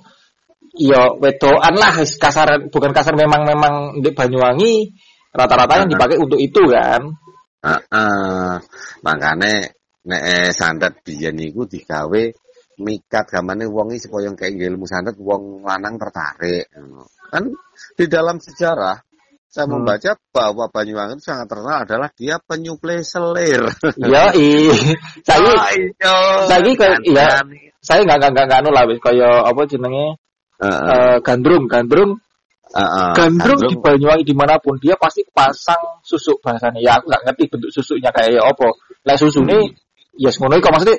iya 0.78 1.12
wedoan 1.16 1.74
lah, 1.76 1.92
kasar 1.96 2.68
bukan 2.68 2.92
kasar 2.92 3.16
memang 3.16 3.44
memang 3.48 4.04
di 4.04 4.12
Banyuwangi 4.12 4.92
rata-rata 5.32 5.82
yang 5.82 5.88
Ah. 5.88 5.92
dipakai 5.96 6.16
untuk 6.20 6.38
itu 6.38 6.62
kan. 6.68 7.02
Heeh. 7.62 8.52
Makane 9.00 9.52
nek 10.02 10.22
eh, 10.22 10.50
santet 10.50 11.00
biyen 11.06 11.38
iku 11.38 11.64
digawe 11.64 12.22
mikat 12.82 13.26
gamane 13.30 13.70
wong 13.70 13.94
iki 13.94 14.10
supaya 14.10 14.32
kayak 14.34 14.58
ilmu 14.58 14.84
santet 14.88 15.14
wong 15.20 15.62
lanang 15.62 15.94
tertarik. 16.00 16.66
Kan 17.30 17.48
di 17.96 18.04
dalam 18.10 18.42
sejarah 18.42 18.98
saya 19.52 19.68
Hmm. 19.68 19.84
membaca 19.84 20.16
bahwa 20.32 20.64
Banyuwangi 20.72 21.20
itu 21.20 21.28
sangat 21.28 21.44
terkenal 21.52 21.84
adalah 21.84 22.08
dia 22.16 22.40
penyuplai 22.40 23.04
selir. 23.04 23.60
Iya. 24.00 24.32
Saya 25.28 25.52
saiki 26.48 26.72
kayak- 26.72 27.04
iya. 27.04 27.36
saya 27.84 28.00
nggak 28.08 28.16
nggak 28.32 28.44
nggak 28.48 28.58
anu 28.64 28.70
lah 28.72 28.88
wis 28.88 28.96
kaya 28.96 29.44
apa 29.44 29.60
jenenge 29.68 30.16
Heeh. 30.56 30.88
eh, 30.88 31.16
gandrung 31.20 31.68
gandrung 31.68 32.16
Heeh. 32.72 33.10
gandrung 33.12 33.60
di 33.60 33.76
Gandrung. 33.76 33.82
Banyuwangi 33.84 34.24
di 34.24 34.32
mana 34.32 34.56
pun 34.56 34.80
dia 34.80 34.96
pasti 34.96 35.20
pasang 35.28 36.00
susuk 36.00 36.40
bahasanya 36.40 36.80
ya 36.80 36.96
aku 36.96 37.12
nggak 37.12 37.22
ngerti 37.28 37.44
bentuk 37.52 37.70
susuknya 37.76 38.08
kayak 38.08 38.40
apa 38.40 38.72
lah 39.04 39.16
susu 39.20 39.44
ini 39.44 39.68
ya 40.16 40.32
ngono 40.32 40.56
kok 40.62 40.72
maksudnya 40.72 40.96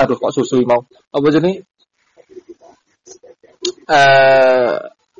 aduh 0.00 0.16
kok 0.18 0.32
susu 0.34 0.64
mau 0.66 0.82
apa 1.14 1.26
jenis 1.30 1.62
eh 3.86 4.72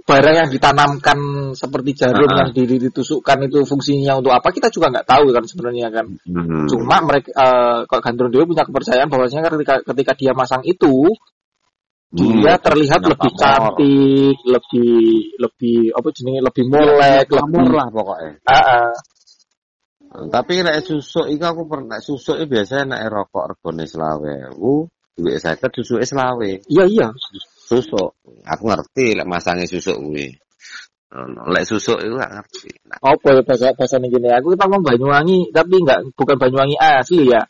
barang 0.04 0.34
yang 0.36 0.48
ditanamkan 0.52 1.18
seperti 1.56 1.96
jarum 1.96 2.28
Ah. 2.28 2.44
yang 2.44 2.50
di- 2.52 2.76
ditusukkan 2.76 3.48
itu 3.48 3.64
fungsinya 3.64 4.20
untuk 4.20 4.36
apa 4.36 4.52
kita 4.52 4.68
juga 4.68 4.92
nggak 4.92 5.08
tahu 5.08 5.32
kan 5.32 5.44
sebenarnya 5.48 5.88
kan 5.88 6.06
Hmm. 6.28 6.68
cuma 6.68 7.00
mereka 7.00 7.32
eh, 7.32 7.78
kok 7.88 8.00
gandrung 8.04 8.28
dewi 8.28 8.44
punya 8.44 8.68
kepercayaan 8.68 9.08
bahwasanya 9.08 9.48
ketika 9.48 9.74
ketika 9.80 10.12
dia 10.12 10.32
masang 10.36 10.60
itu 10.68 11.08
dia 12.14 12.54
Hmm, 12.54 12.62
terlihat 12.62 13.00
punya 13.02 13.10
lebih 13.16 13.32
cantik, 13.34 14.36
lebih 14.46 14.94
lebih 15.34 15.78
apa 15.98 16.08
jenenge 16.14 16.40
lebih 16.46 16.64
molek, 16.70 17.26
Pamor 17.26 17.64
lebih 17.66 17.74
lah 17.74 17.88
pokoknya. 17.90 18.32
Ah. 18.46 18.94
Tapi 20.14 20.62
nek 20.62 20.86
susuk 20.86 21.26
iku 21.26 21.42
aku 21.42 21.62
pernah 21.66 21.98
susuk 21.98 22.38
biasanya 22.46 22.94
nek 22.94 23.02
rokok 23.10 23.58
regane 23.58 23.82
selawe. 23.82 24.34
Ku 24.54 24.86
duwe 25.18 25.42
50 25.42 25.82
susuke 25.82 26.06
selawe. 26.06 26.50
Iya 26.70 26.84
iya. 26.86 27.08
Susuk. 27.64 28.12
Aku 28.44 28.62
ngerti 28.68 29.16
lek 29.16 29.24
masange 29.28 29.64
susuk 29.64 29.96
kuwi. 29.96 30.36
Lek 31.48 31.64
susuk 31.64 31.96
itu 32.02 32.12
gak 32.18 32.32
ngerti. 32.42 32.70
Nah, 32.90 32.98
Apa 33.00 33.38
ya 33.38 33.40
bahasa 33.46 33.72
bahasa 33.72 33.96
gini? 34.02 34.28
Aku 34.34 34.52
kita 34.52 34.66
ngomong 34.68 34.82
Banyuwangi 34.84 35.54
tapi 35.54 35.80
nggak 35.80 36.12
bukan 36.18 36.36
Banyuwangi 36.36 36.76
asli 36.76 37.30
ya. 37.32 37.42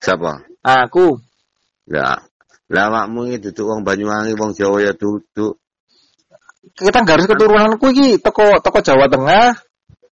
siapa? 0.00 0.44
Aku 0.64 1.20
Ya. 1.84 2.24
Lah 2.72 2.88
awakmu 2.88 3.28
iki 3.28 3.44
duduk 3.52 3.68
wong 3.68 3.80
Banyuwangi, 3.84 4.32
wong 4.40 4.56
Jawa 4.56 4.80
ya 4.80 4.92
duduk. 4.96 5.60
kita 6.64 7.04
garis 7.04 7.28
keturunanku 7.28 7.92
iki 7.92 8.16
teko 8.24 8.56
teko 8.64 8.78
Jawa 8.80 9.04
Tengah. 9.12 9.52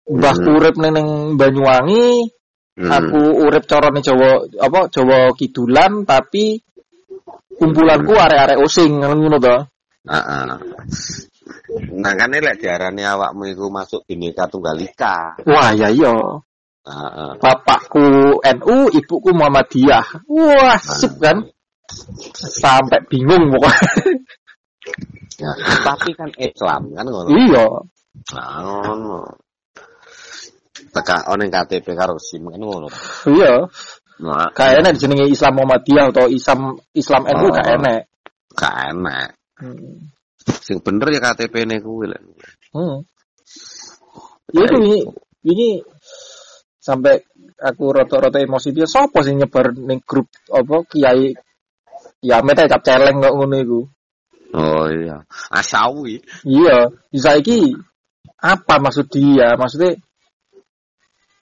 Mbahku 0.08 0.48
Hmm. 0.48 0.56
urip 0.56 0.74
ning 0.80 0.92
ning 0.96 1.08
Banyuwangi, 1.36 2.32
Hmm. 2.80 2.88
aku 2.88 3.20
urip 3.44 3.68
corone 3.68 4.00
Jawa 4.00 4.48
apa 4.56 4.88
Jawa 4.88 5.36
Kidulan 5.36 6.08
tapi 6.08 6.64
kumpulanku 7.58 8.14
arek-arek 8.14 8.58
osing 8.62 9.02
ngono 9.02 9.36
to. 9.42 9.56
Heeh. 10.08 10.42
Nah 11.98 12.12
kan 12.16 12.32
lek 12.32 12.62
diarani 12.62 13.02
awakmu 13.04 13.50
iku 13.52 13.68
masuk 13.68 14.06
Bhinneka 14.08 14.48
Tunggal 14.48 14.78
Ika. 14.80 15.42
Wah, 15.44 15.74
ya 15.76 15.92
iya. 15.92 16.14
Heeh. 16.88 17.30
Bapakku 17.42 18.40
NU, 18.40 18.76
ibuku 18.94 19.30
Muhammadiyah. 19.36 20.24
Wah, 20.30 20.78
sip 20.80 21.20
kan? 21.20 21.44
Sampai 22.36 23.04
bingung 23.08 23.52
pokoknya. 23.52 23.90
Ya, 25.38 25.52
tapi 25.86 26.18
kan 26.18 26.30
Islam 26.40 26.90
kan 26.96 27.06
ngono. 27.06 27.28
iya. 27.30 27.66
Nah, 28.34 28.58
ngono. 28.64 29.20
Teka 30.88 31.30
oneng 31.30 31.52
KTP 31.52 31.94
karo 31.94 32.16
SIM 32.18 32.48
kan 32.48 32.58
ngono. 32.58 32.88
Iya. 33.28 33.68
Nah, 34.18 34.50
Gak 34.50 34.82
enak 34.82 34.98
dijenengi 34.98 35.30
Islam 35.30 35.62
Muhammadiyah 35.62 36.10
atau 36.10 36.26
Islam 36.26 36.74
Islam 36.90 37.22
NU 37.30 37.46
Oh. 37.46 37.50
gak 37.54 37.68
enak. 37.78 38.00
gak 38.58 38.74
enak. 38.90 39.28
Hmm. 39.62 40.10
Sing 40.64 40.82
bener 40.82 41.06
ya 41.14 41.20
KTP-ne 41.22 41.78
kuwi 41.78 42.10
lho. 42.10 42.18
Hmm. 42.74 42.98
Ya 44.50 44.64
itu 44.64 44.76
ini, 44.80 44.98
ini 45.46 45.68
sampai 46.82 47.20
aku 47.60 47.92
rata-rata 47.94 48.40
emosi 48.40 48.72
dia 48.74 48.88
sopo 48.88 49.20
sih 49.22 49.36
nyebar 49.36 49.76
ning 49.76 50.00
grup 50.02 50.26
apa 50.48 50.88
kiai 50.88 51.36
ya 52.24 52.40
meta 52.42 52.66
cap 52.66 52.82
celeng 52.82 53.22
kok 53.22 53.34
ngono 53.34 53.56
iku. 53.60 53.80
Oh 54.56 54.88
iya. 54.88 55.22
Asawi. 55.52 56.24
Iya, 56.48 56.88
saiki 57.12 57.76
apa 58.40 58.80
maksud 58.80 59.12
dia? 59.12 59.54
Maksudnya 59.60 60.00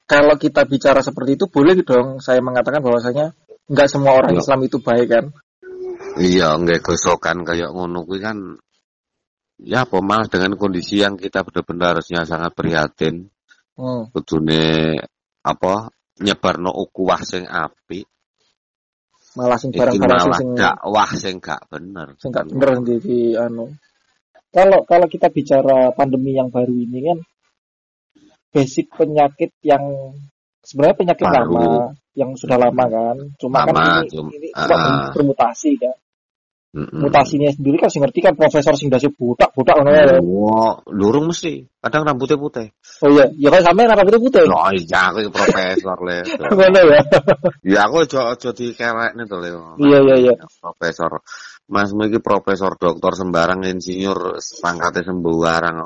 kalau 0.07 0.35
kita 0.39 0.63
bicara 0.65 1.03
seperti 1.03 1.35
itu 1.35 1.51
boleh 1.51 1.83
dong 1.83 2.23
saya 2.23 2.39
mengatakan 2.39 2.79
bahwasanya 2.81 3.35
nggak 3.67 3.89
semua 3.91 4.15
orang 4.23 4.39
Iya. 4.39 4.41
Islam 4.47 4.61
itu 4.63 4.79
baik 4.79 5.09
kan? 5.11 5.25
Iya, 6.17 6.55
nggak 6.57 6.81
gosokan 6.81 7.43
kayak 7.43 7.75
ngono 7.75 8.07
kuwi 8.07 8.23
kan 8.23 8.39
ya 9.59 9.85
apa 9.89 9.99
malah 10.01 10.29
dengan 10.29 10.55
kondisi 10.55 11.01
yang 11.01 11.17
kita 11.17 11.41
benar-benar 11.43 11.97
harusnya 11.99 12.25
sangat 12.25 12.53
prihatin 12.53 13.29
Hmm. 13.77 14.09
kudune 14.09 14.97
apa 15.45 15.93
nyebarno 16.17 16.73
ukuah 16.73 17.21
sing 17.21 17.45
apik 17.45 18.09
Malah 19.37 19.61
sing 19.61 19.69
barang-barang 19.69 20.33
sing 20.33 20.49
dakwah 20.57 21.11
sing 21.13 21.35
gak 21.45 21.69
bener. 21.69 22.17
sing 22.17 22.33
nggak 22.33 22.57
bener 22.57 22.71
di, 22.81 22.95
di 23.05 23.19
anu. 23.37 23.69
Kalau 24.49 24.81
kalau 24.89 25.05
kita 25.13 25.29
bicara 25.29 25.93
pandemi 25.93 26.33
yang 26.33 26.49
baru 26.49 26.73
ini 26.73 27.05
kan 27.05 27.19
basic 28.51 28.87
penyakit 28.93 29.51
yang 29.63 29.83
sebenarnya 30.63 30.97
penyakit 30.99 31.27
Baru. 31.27 31.55
lama 31.55 31.67
yang 32.17 32.33
sudah 32.35 32.57
lama 32.57 32.85
kan, 32.89 33.17
cuma 33.37 33.69
kan 33.69 33.75
Lama, 33.77 33.85
ini, 34.03 34.09
cum- 34.09 34.33
ini 34.33 34.49
kok 34.51 34.79
bermutasi 35.15 35.77
kan. 35.77 35.97
Mm-mm. 36.77 37.09
Mutasinya 37.09 37.49
sendiri 37.49 37.81
kan 37.81 37.89
sing 37.89 38.05
ngerti 38.05 38.21
kan 38.21 38.37
profesor 38.37 38.77
sing 38.77 38.93
dasi 38.93 39.09
budak-budak 39.09 39.81
ngono 39.81 39.91
ya. 39.97 40.05
Wah, 40.21 40.77
lurung 40.93 41.33
mesti. 41.33 41.65
Kadang 41.81 42.05
rambutnya 42.05 42.37
putih. 42.37 42.69
Oh 43.01 43.09
iya, 43.17 43.33
ya 43.33 43.49
kan 43.49 43.65
sampe 43.65 43.89
itu 43.89 44.21
putih. 44.21 44.45
Loh, 44.45 44.69
iya 44.77 45.09
aku 45.09 45.33
profesor 45.33 45.97
le. 46.05 46.21
Ngono 46.53 46.81
ya. 46.93 47.01
Ya 47.65 47.81
aku 47.89 48.05
aja 48.05 48.37
aja 48.37 48.51
dikerekne 48.53 49.25
to 49.25 49.41
le. 49.41 49.57
Iya 49.81 49.99
iya 50.05 50.17
iya. 50.21 50.35
Profesor. 50.61 51.25
Mas 51.65 51.97
iki 51.97 52.21
profesor 52.21 52.77
doktor 52.77 53.17
sembarang 53.17 53.65
insinyur 53.65 54.37
pangkatnya 54.61 55.09
sembarang. 55.09 55.77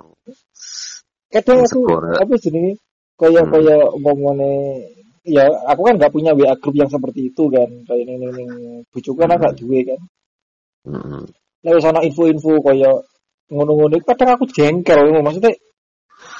Kadang 1.30 1.62
aku 1.62 1.80
apa 2.18 2.34
jenenge 2.42 2.82
kaya 3.14 3.40
Hmm. 3.46 3.52
kaya 3.52 3.76
umpamane 3.94 4.52
ya 5.22 5.46
aku 5.70 5.80
kan 5.86 5.94
nggak 6.00 6.10
punya 6.10 6.32
WA 6.34 6.56
grup 6.58 6.74
yang 6.74 6.90
seperti 6.90 7.30
itu 7.30 7.46
kan 7.52 7.68
kayak 7.86 8.04
ning 8.08 8.18
ning 8.34 8.50
bojoku 8.90 9.20
kan 9.20 9.30
Hmm. 9.30 9.36
agak 9.38 9.52
duwe 9.60 9.80
kan 9.86 10.00
Heeh. 10.90 11.22
Nek 11.60 11.72
wis 11.76 11.84
ana 11.84 12.00
info-info 12.00 12.58
kaya 12.64 12.90
ngono-ngono 13.52 14.00
kadang 14.02 14.34
aku 14.34 14.48
jengkel 14.48 15.12
maksudnya 15.20 15.52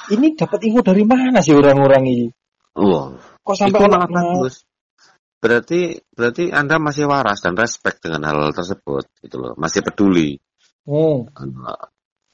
ini 0.09 0.33
dapat 0.33 0.59
info 0.65 0.81
dari 0.81 1.03
mana 1.05 1.39
sih 1.39 1.53
orang-orang 1.53 2.03
ini 2.09 2.27
Wah, 2.71 3.11
kok 3.43 3.55
sampai 3.59 3.83
itu 3.83 3.83
orang 3.83 4.07
bagus. 4.07 4.63
Berarti 5.43 5.99
berarti 6.15 6.53
Anda 6.55 6.79
masih 6.79 7.03
waras 7.09 7.43
dan 7.43 7.57
respect 7.59 7.99
dengan 7.99 8.23
hal 8.31 8.55
tersebut 8.55 9.11
gitu 9.19 9.35
loh. 9.41 9.53
Masih 9.59 9.83
peduli. 9.83 10.39
hmm. 10.87 11.27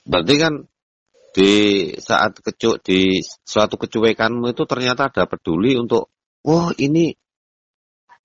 Berarti 0.05 0.33
kan 0.37 0.53
di 1.37 1.53
saat 2.01 2.33
kecu 2.41 2.81
di 2.81 3.21
suatu 3.21 3.77
kecuekanmu 3.77 4.49
itu 4.57 4.65
ternyata 4.65 5.13
ada 5.13 5.29
peduli 5.29 5.77
untuk 5.77 6.09
wah 6.41 6.73
ini 6.81 7.13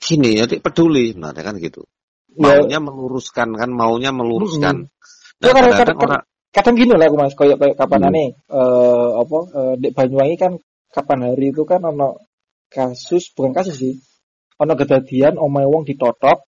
gini 0.01 0.41
jadi 0.41 0.65
peduli. 0.65 1.13
Nah 1.13 1.37
kan 1.37 1.61
gitu. 1.61 1.85
Ya, 2.33 2.57
maunya 2.57 2.81
meluruskan 2.81 3.53
kan? 3.53 3.69
Maunya 3.69 4.09
meluruskan. 4.09 4.89
Ya, 5.45 5.53
nah, 5.53 5.53
kadang- 5.53 5.53
kadang-kadang 5.53 5.77
kadang- 5.77 6.01
orang 6.01 6.23
kadang 6.53 6.77
gini 6.77 6.93
lah 6.93 7.09
aku 7.09 7.17
mas 7.17 7.33
kayak 7.33 7.57
kayak 7.57 7.77
kapan 7.81 8.01
Hmm. 8.05 8.09
aneh 8.13 8.29
eh 8.37 9.09
apa 9.25 9.39
eh, 9.57 9.75
di 9.81 9.89
Banyuwangi 9.93 10.37
kan 10.37 10.53
kapan 10.93 11.19
hari 11.33 11.49
itu 11.49 11.65
kan 11.65 11.81
ono 11.81 12.29
kasus 12.69 13.33
bukan 13.33 13.57
kasus 13.57 13.81
sih 13.81 13.97
ono 14.61 14.77
kejadian 14.77 15.41
omae 15.41 15.65
wong 15.65 15.89
ditotok 15.89 16.45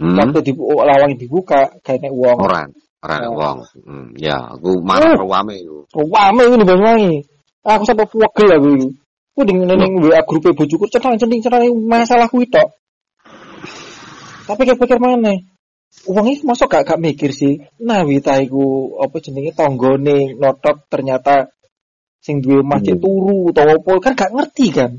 hmm, 0.00 0.16
waktu 0.16 0.40
di 0.40 0.52
lawang 0.56 1.20
dibuka 1.20 1.68
kayak 1.84 2.08
wong 2.08 2.40
orang 2.40 2.72
ora 3.06 3.16
Oh. 3.30 3.38
wong. 3.38 3.58
Hmm, 3.86 4.06
ya, 4.18 4.58
aku 4.58 4.82
marah 4.82 5.14
ruame 5.14 5.62
iku. 5.62 5.86
Wame 5.94 6.42
ini 6.50 6.64
Banyuwangi. 6.66 7.14
Aku 7.62 7.82
sampai 7.86 8.06
wegel 8.10 8.48
aku 8.58 8.68
ini. 8.74 8.88
Aku 9.34 9.40
di 9.46 9.52
neneng 9.54 10.02
WA 10.02 10.20
grup 10.26 10.50
bojoku 10.54 10.90
centang 10.90 11.14
centing 11.20 11.38
centang 11.38 11.62
masalah 11.86 12.26
kuwi 12.26 12.50
tok. 12.50 12.74
Tapi 14.46 14.62
pikir 14.62 14.98
mana? 15.02 15.34
Uang 16.06 16.26
ini 16.28 16.38
masuk 16.46 16.70
gak 16.70 16.86
gak 16.86 17.00
mikir 17.02 17.30
sih. 17.34 17.66
Nah, 17.82 18.06
wita 18.06 18.38
iku 18.38 18.94
apa 19.02 19.16
jenenge 19.18 19.50
tanggane 19.56 20.36
notot 20.38 20.86
ternyata 20.92 21.50
sing 22.22 22.42
duwe 22.42 22.62
cek 22.62 22.98
Hmm. 22.98 23.02
turu 23.02 23.50
utawa 23.50 23.74
apa 23.78 23.92
kan 24.02 24.12
gak 24.14 24.32
ngerti 24.34 24.66
kan. 24.74 24.90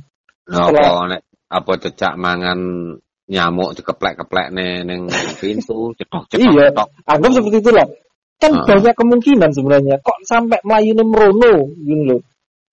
Lha 0.47 0.57
Setelah- 0.67 0.83
apa 0.91 1.03
nek 1.11 1.21
apa 1.47 1.71
cecak 1.79 2.13
mangan 2.19 2.59
nyamuk 3.27 3.75
dikeplek-keplek 3.75 4.47
ning 4.55 5.11
pintu, 5.39 5.91
cetok-cetok. 5.99 6.39
Iya. 6.47 6.71
cetok. 6.71 6.87
Anggap 7.03 7.31
seperti 7.35 7.57
itulah. 7.59 7.87
Kan 8.37 8.51
Ah. 8.53 8.65
banyak 8.69 8.93
kemungkinan 8.95 9.49
sebenarnya. 9.51 9.95
Kok 9.99 10.17
sampai 10.23 10.61
melayune 10.63 11.03
merono 11.03 11.67
gitu 11.83 12.03
loh. 12.07 12.21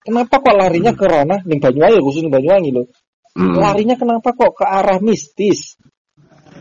Kenapa 0.04 0.37
kok 0.37 0.54
larinya 0.54 0.92
ke 0.92 1.04
ranah 1.08 1.40
ning 1.49 1.58
Banyuwangi 1.58 1.99
khusus 2.04 2.28
Banyuwangi 2.28 2.70
loh. 2.70 2.87
Hmm. 3.34 3.56
Larinya 3.58 3.96
kenapa 3.99 4.30
kok 4.37 4.52
ke 4.54 4.64
arah 4.68 5.00
mistis? 5.02 5.75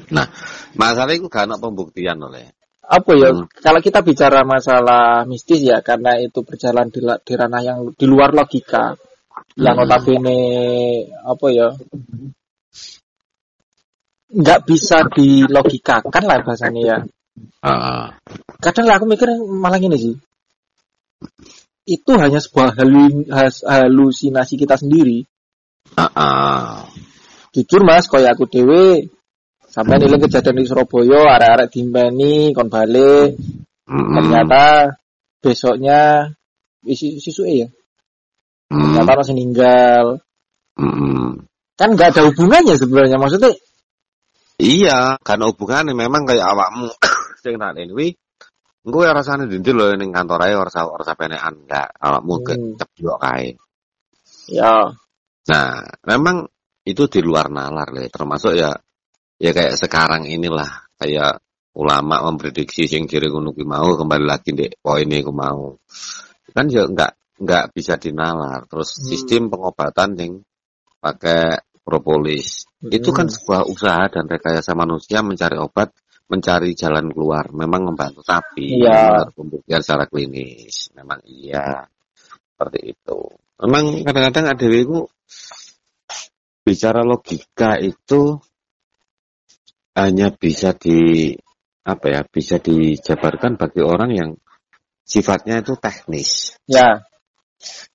Nah, 0.10 0.26
masalah 0.74 1.14
itu 1.14 1.30
ada 1.30 1.60
pembuktian 1.60 2.18
oleh. 2.18 2.50
apa 2.84 3.16
ya 3.16 3.32
Hmm. 3.32 3.48
kalau 3.64 3.80
kita 3.80 4.04
bicara 4.04 4.44
masalah 4.44 5.24
mistis 5.24 5.64
ya 5.64 5.80
karena 5.80 6.20
itu 6.20 6.44
berjalan 6.44 6.92
di, 6.92 7.00
di 7.00 7.34
ranah 7.40 7.64
yang 7.64 7.80
di 7.96 8.04
luar 8.04 8.36
logika 8.36 9.00
yang 9.56 9.80
Hmm. 9.80 9.88
notabene 9.88 10.40
apa 11.24 11.48
ya 11.48 11.72
nggak 14.34 14.60
bisa 14.66 15.06
dilogikakan 15.14 16.24
lah 16.26 16.42
bahasanya 16.42 16.82
ya 16.82 16.98
Heeh. 17.64 18.04
kadang 18.62 18.86
lah 18.90 18.98
aku 18.98 19.06
mikir 19.10 19.30
malah 19.46 19.78
gini 19.78 19.98
sih 19.98 20.16
itu 21.84 22.12
hanya 22.16 22.40
sebuah 22.40 22.74
halu- 22.80 23.28
halusinasi 23.30 24.58
kita 24.58 24.76
sendiri 24.80 25.24
Heeh. 25.94 26.74
jujur 27.54 27.82
mas 27.86 28.10
kaya 28.10 28.34
aku 28.34 28.50
dewe 28.50 29.08
sampai 29.70 29.98
nilai 30.02 30.22
kejadian 30.22 30.62
di 30.62 30.66
Surabaya 30.70 31.38
arek-arek 31.38 31.68
dimbeni 31.74 32.54
kon 32.54 32.70
balik 32.70 33.38
Mm-mm. 33.90 34.14
ternyata 34.16 34.96
besoknya 35.42 36.30
isi 36.86 37.22
sisu 37.22 37.46
ya 37.48 37.68
Mm. 38.74 38.80
ternyata 38.98 39.22
masih 39.22 39.34
meninggal 39.38 40.06
Mm-mm. 40.82 41.46
kan 41.78 41.90
nggak 41.94 42.10
ada 42.16 42.22
hubungannya 42.32 42.74
sebenarnya 42.74 43.22
maksudnya 43.22 43.54
Iya, 44.62 45.18
karena 45.26 45.50
hubungannya 45.50 45.98
memang 45.98 46.30
kayak 46.30 46.46
awakmu 46.46 46.90
sing 47.44 47.58
tak 47.58 47.74
ini 47.82 48.14
Engko 48.84 49.00
ya 49.00 49.16
rasane 49.16 49.48
dindi 49.48 49.72
lho 49.72 49.96
ning 49.96 50.12
kantor 50.12 50.44
ae 50.44 50.54
ora 50.60 50.68
sa- 50.68 50.92
ora 50.92 51.08
sapenekan 51.08 51.64
enggak 51.64 51.88
awakmu 52.04 52.36
ke 52.44 52.54
Hmm. 52.60 52.76
ceblok 52.76 53.20
kae. 53.24 53.50
ya 54.52 54.92
Nah, 55.44 55.84
memang 56.08 56.48
itu 56.84 57.04
di 57.08 57.20
luar 57.24 57.48
nalar 57.52 57.92
le, 57.96 58.08
termasuk 58.12 58.56
ya 58.60 58.72
ya 59.40 59.52
kayak 59.56 59.76
sekarang 59.80 60.28
inilah 60.28 60.68
kayak 61.00 61.40
ulama 61.80 62.24
memprediksi 62.28 62.88
sing 62.92 63.08
ngono 63.08 63.56
kuwi 63.56 63.66
mau 63.68 63.88
kembali 63.96 64.26
lagi 64.28 64.52
ndek 64.52 64.84
poin 64.84 65.08
iku 65.08 65.32
mau. 65.32 65.80
Kan 66.52 66.68
ya 66.68 66.84
enggak 66.84 67.16
enggak 67.40 67.72
bisa 67.72 67.96
dinalar. 67.96 68.68
Terus 68.68 69.00
Hmm. 69.00 69.04
sistem 69.10 69.42
pengobatan 69.48 70.10
yang 70.20 70.34
pakai 71.00 71.60
propolis. 71.84 72.66
Itu 72.80 73.12
kan 73.12 73.28
Hmm. 73.28 73.36
sebuah 73.36 73.62
usaha 73.68 74.08
dan 74.08 74.26
rekayasa 74.26 74.72
manusia 74.74 75.20
mencari 75.20 75.60
obat, 75.60 75.92
mencari 76.32 76.72
jalan 76.74 77.12
keluar. 77.12 77.52
Memang 77.52 77.94
membantu 77.94 78.24
tapi 78.24 78.80
menurut 78.80 79.36
pembuktian 79.36 79.84
secara 79.84 80.08
klinis. 80.08 80.90
Memang 80.96 81.20
iya. 81.28 81.84
Seperti 82.56 82.96
itu. 82.96 83.20
Memang 83.60 84.02
kadang-kadang 84.08 84.56
ada 84.56 84.66
itu 84.66 85.08
bicara 86.64 87.04
logika 87.04 87.76
itu 87.78 88.40
hanya 89.94 90.34
bisa 90.34 90.74
di 90.74 91.32
apa 91.84 92.08
ya 92.08 92.22
bisa 92.24 92.64
dijabarkan 92.64 93.60
bagi 93.60 93.84
orang 93.84 94.12
yang 94.16 94.30
sifatnya 95.04 95.60
itu 95.60 95.76
teknis. 95.76 96.56
ya 96.64 97.04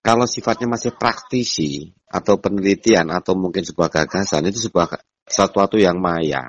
Kalau 0.05 0.25
sifatnya 0.29 0.77
masih 0.77 0.97
praktisi 0.97 1.98
atau 2.09 2.41
penelitian 2.41 3.13
atau 3.13 3.37
mungkin 3.37 3.63
sebuah 3.63 3.93
gagasan 3.93 4.49
itu 4.49 4.69
sebuah 4.69 4.97
sesuatu 5.29 5.77
yang 5.77 6.01
maya. 6.01 6.49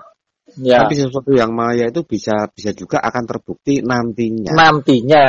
ya 0.56 0.84
Tapi 0.84 0.94
sesuatu 0.98 1.36
yang 1.36 1.52
maya 1.52 1.92
itu 1.92 2.02
bisa 2.08 2.48
bisa 2.50 2.72
juga 2.72 3.04
akan 3.04 3.24
terbukti 3.28 3.84
nantinya. 3.84 4.56
nantinya 4.56 5.28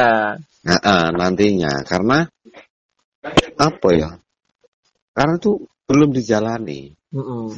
Nah, 0.61 0.77
eh, 0.77 1.09
nantinya 1.17 1.73
karena 1.89 2.29
apa 3.57 3.89
ya? 3.97 4.11
Karena 5.17 5.35
itu 5.41 5.65
belum 5.89 6.13
dijalani, 6.13 6.93
Mm-mm. 7.17 7.57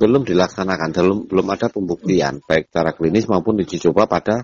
belum 0.00 0.22
dilaksanakan, 0.24 0.90
belum 0.90 1.18
belum 1.28 1.46
ada 1.52 1.68
pembuktian 1.68 2.40
baik 2.44 2.72
secara 2.72 2.96
klinis 2.96 3.28
maupun 3.28 3.60
uji 3.60 3.76
coba 3.78 4.08
pada 4.08 4.42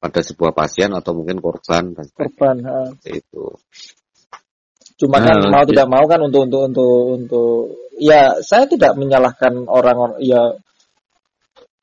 pada 0.00 0.20
sebuah 0.20 0.52
pasien 0.56 0.92
atau 0.92 1.12
mungkin 1.16 1.40
korban 1.40 1.92
dan 1.92 2.06
korban 2.12 2.56
itu. 3.04 3.56
Cuma 5.04 5.20
kan 5.20 5.36
Nah, 5.36 5.50
mau 5.52 5.64
tidak 5.68 5.86
mau 5.92 6.04
kan 6.08 6.16
untuk 6.24 6.48
untuk 6.48 6.62
untuk 6.72 6.96
untuk 7.20 7.52
ya 8.00 8.40
saya 8.40 8.64
tidak 8.64 8.96
menyalahkan 8.96 9.68
orang-orang 9.68 10.16
ya. 10.24 10.56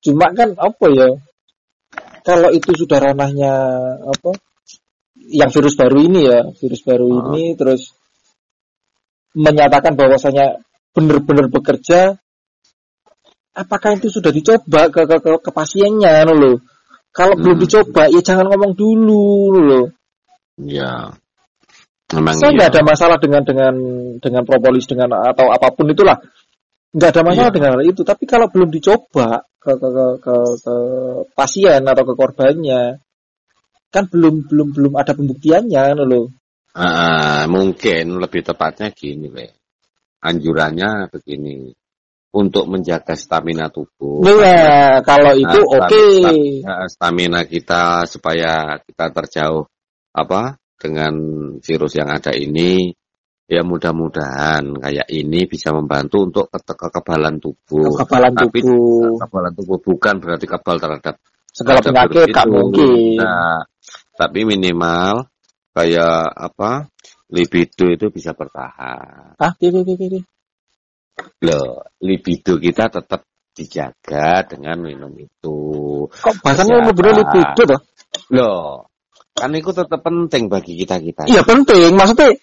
Cuma 0.01 0.33
kan 0.33 0.57
apa 0.57 0.85
ya 0.89 1.07
kalau 2.25 2.49
itu 2.49 2.73
sudah 2.73 2.97
ranahnya 2.97 3.53
apa 4.01 4.33
yang 5.29 5.53
virus 5.53 5.77
baru 5.77 5.97
ini 6.01 6.21
ya 6.25 6.41
virus 6.57 6.81
baru 6.81 7.05
Ah. 7.13 7.17
ini 7.29 7.53
terus 7.53 7.93
menyatakan 9.37 9.93
bahwasanya 9.93 10.59
benar-benar 10.97 11.47
bekerja 11.53 12.17
apakah 13.53 13.95
itu 13.95 14.09
sudah 14.09 14.33
dicoba 14.33 14.89
ke 14.89 15.05
ke, 15.05 15.17
ke, 15.21 15.29
ke 15.39 15.51
pasiennya 15.53 16.25
loh 16.25 16.59
kalau 17.13 17.37
belum 17.37 17.61
Hmm. 17.61 17.63
dicoba 17.63 18.03
ya 18.09 18.19
jangan 18.25 18.49
ngomong 18.49 18.73
dulu 18.73 19.23
loh 19.61 19.87
Ya, 20.61 21.15
memang 22.15 22.35
saya 22.37 22.51
iya. 22.51 22.57
nggak 22.57 22.69
ada 22.75 22.81
masalah 22.83 23.17
dengan 23.17 23.43
dengan 23.43 23.73
dengan 24.19 24.43
propolis 24.43 24.85
dengan 24.87 25.09
atau 25.15 25.47
apa 25.51 25.71
pun 25.71 25.87
itulah 25.91 26.17
nggak 26.91 27.09
ada 27.15 27.21
masalah 27.23 27.49
Iya. 27.51 27.55
dengan 27.55 27.71
hal 27.79 27.83
itu 27.87 28.01
tapi 28.03 28.23
kalau 28.27 28.51
belum 28.51 28.67
dicoba 28.67 29.47
ke 29.61 29.71
ke, 29.77 29.87
ke 29.87 30.05
ke 30.19 30.35
ke 30.65 30.75
pasien 31.37 31.81
atau 31.85 32.03
ke 32.03 32.13
korbannya 32.17 32.99
kan 33.91 34.03
belum 34.07 34.47
belum 34.47 34.67
belum 34.75 34.93
ada 34.99 35.11
pembuktiannya 35.15 35.83
no 35.95 36.05
loh 36.07 36.27
Ah, 36.71 37.51
mungkin 37.51 38.15
lebih 38.15 38.47
tepatnya 38.47 38.95
gini, 38.95 39.27
Le. 39.27 39.59
Anjurannya 40.23 41.11
begini. 41.11 41.67
Untuk 42.31 42.63
menjaga 42.71 43.11
stamina 43.11 43.67
tubuh. 43.67 44.23
Iya, 44.23 45.03
kalau 45.03 45.35
itu 45.35 45.59
Nah, 45.67 45.83
oke 45.83 46.03
stam- 46.15 46.87
stamina 46.87 47.43
kita 47.43 48.07
supaya 48.07 48.79
kita 48.87 49.11
terjauh 49.11 49.67
apa 50.15 50.55
dengan 50.81 51.13
virus 51.61 51.93
yang 51.93 52.09
ada 52.09 52.33
ini 52.33 52.89
ya 53.45 53.61
mudah-mudahan 53.61 54.79
kayak 54.81 55.05
ini 55.13 55.45
bisa 55.45 55.69
membantu 55.75 56.23
untuk 56.25 56.45
kete- 56.49 56.73
kekebalan 56.73 57.37
tubuh. 57.37 57.93
kekebalan 58.01 58.33
Tapi- 58.33 58.63
tubuh 58.65 59.19
Kekebalan 59.21 59.51
tubuh 59.53 59.77
bukan 59.83 60.13
berarti 60.17 60.45
kebal 60.49 60.75
terhadap 60.81 61.15
segala 61.51 61.79
penyakit 61.83 62.31
itu. 62.31 62.49
mungkin 62.49 63.19
Nah, 63.19 63.59
tapi 64.15 64.39
minimal 64.47 65.27
kayak 65.75 66.31
apa 66.31 66.87
libido 67.29 67.85
itu 67.91 68.07
bisa 68.09 68.31
bertahan. 68.33 69.35
ah 69.37 69.51
piye 69.59 69.69
piye 69.69 69.83
piye, 69.85 69.95
piye 69.99 70.21
Loh, 71.45 71.85
libido 72.01 72.57
kita 72.57 72.87
tetap 72.89 73.27
dijaga 73.51 74.47
dengan 74.47 74.79
minum 74.79 75.11
itu. 75.19 75.59
kok 76.07 76.35
bahasanya 76.41 76.87
bener 76.87 77.19
libido 77.19 77.63
toh 77.67 77.81
Loh, 78.31 78.90
kan 79.41 79.49
itu 79.57 79.73
tetap 79.73 79.99
penting 80.05 80.45
bagi 80.45 80.77
kita-kita. 80.77 81.25
iya 81.25 81.41
penting 81.41 81.97
maksudnya 81.97 82.37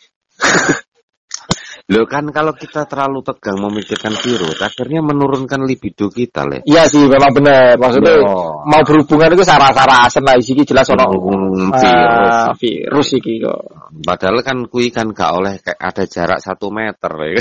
Loh 1.88 2.04
kan 2.04 2.28
kalau 2.36 2.52
kita 2.52 2.84
terlalu 2.84 3.24
tegang 3.24 3.64
memikirkan 3.64 4.12
virus, 4.12 4.60
akhirnya 4.60 5.00
menurunkan 5.00 5.64
libido 5.64 6.12
kita, 6.12 6.44
Le. 6.44 6.60
iya 6.68 6.84
sih 6.84 7.00
memang 7.08 7.32
benar 7.32 7.80
maksudnya 7.80 8.20
Loh, 8.20 8.60
mau 8.68 8.84
berhubungan 8.84 9.32
itu 9.32 9.40
sarah-sarah 9.40 10.04
asen 10.04 10.20
lah 10.20 10.36
iki 10.36 10.68
jelas 10.68 10.84
ono 10.92 11.08
Hmm, 11.08 11.72
ah, 11.72 12.52
virus. 12.52 12.60
virus 12.60 13.08
iki 13.16 13.40
kok 13.40 13.60
Padahal 14.04 14.44
kan 14.44 14.68
kui 14.68 14.92
kan 14.92 15.16
gak 15.16 15.32
oleh 15.32 15.56
kayak 15.64 15.80
ada 15.80 16.04
jarak 16.04 16.44
satu 16.44 16.68
meter, 16.68 17.08
ya. 17.08 17.40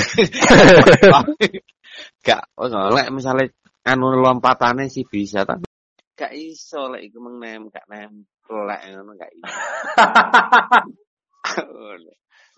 gak 2.24 2.42
oleh 2.56 3.04
misalnya 3.12 3.52
anu 3.84 4.16
lompatannya 4.16 4.88
sih 4.88 5.04
bisa, 5.04 5.44
tapi 5.44 5.68
gak 6.16 6.32
iso 6.32 6.88
lek 6.88 7.04
iku 7.04 7.20
mengnem 7.20 7.68
gak 7.68 7.84
nempel 8.48 8.96
ngono 8.96 9.12
gak 9.16 9.32
iso. 9.36 9.48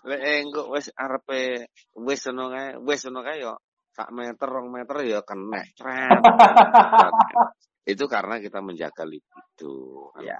Lek 0.01 0.17
engko 0.17 0.73
wis 0.73 0.89
arepe 0.97 1.69
wis 1.93 2.25
ono 2.25 2.49
kae, 2.49 2.73
wis 2.81 3.05
ono 3.05 3.21
kae 3.21 3.37
yo 3.37 3.53
sak 3.91 4.09
meter, 4.15 4.49
rong 4.49 4.71
meter 4.71 5.03
ya 5.05 5.21
kena. 5.21 5.61
Itu 7.91 8.07
karena 8.07 8.39
kita 8.39 8.63
menjaga 8.63 9.03
libido. 9.03 10.15
Ya. 10.23 10.39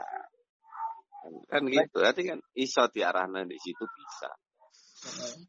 kan 1.46 1.62
gitu. 1.70 2.02
Berarti 2.02 2.26
kan 2.26 2.42
iso 2.58 2.90
diarahkan 2.90 3.46
di 3.46 3.60
situ 3.62 3.86
bisa. 3.86 4.34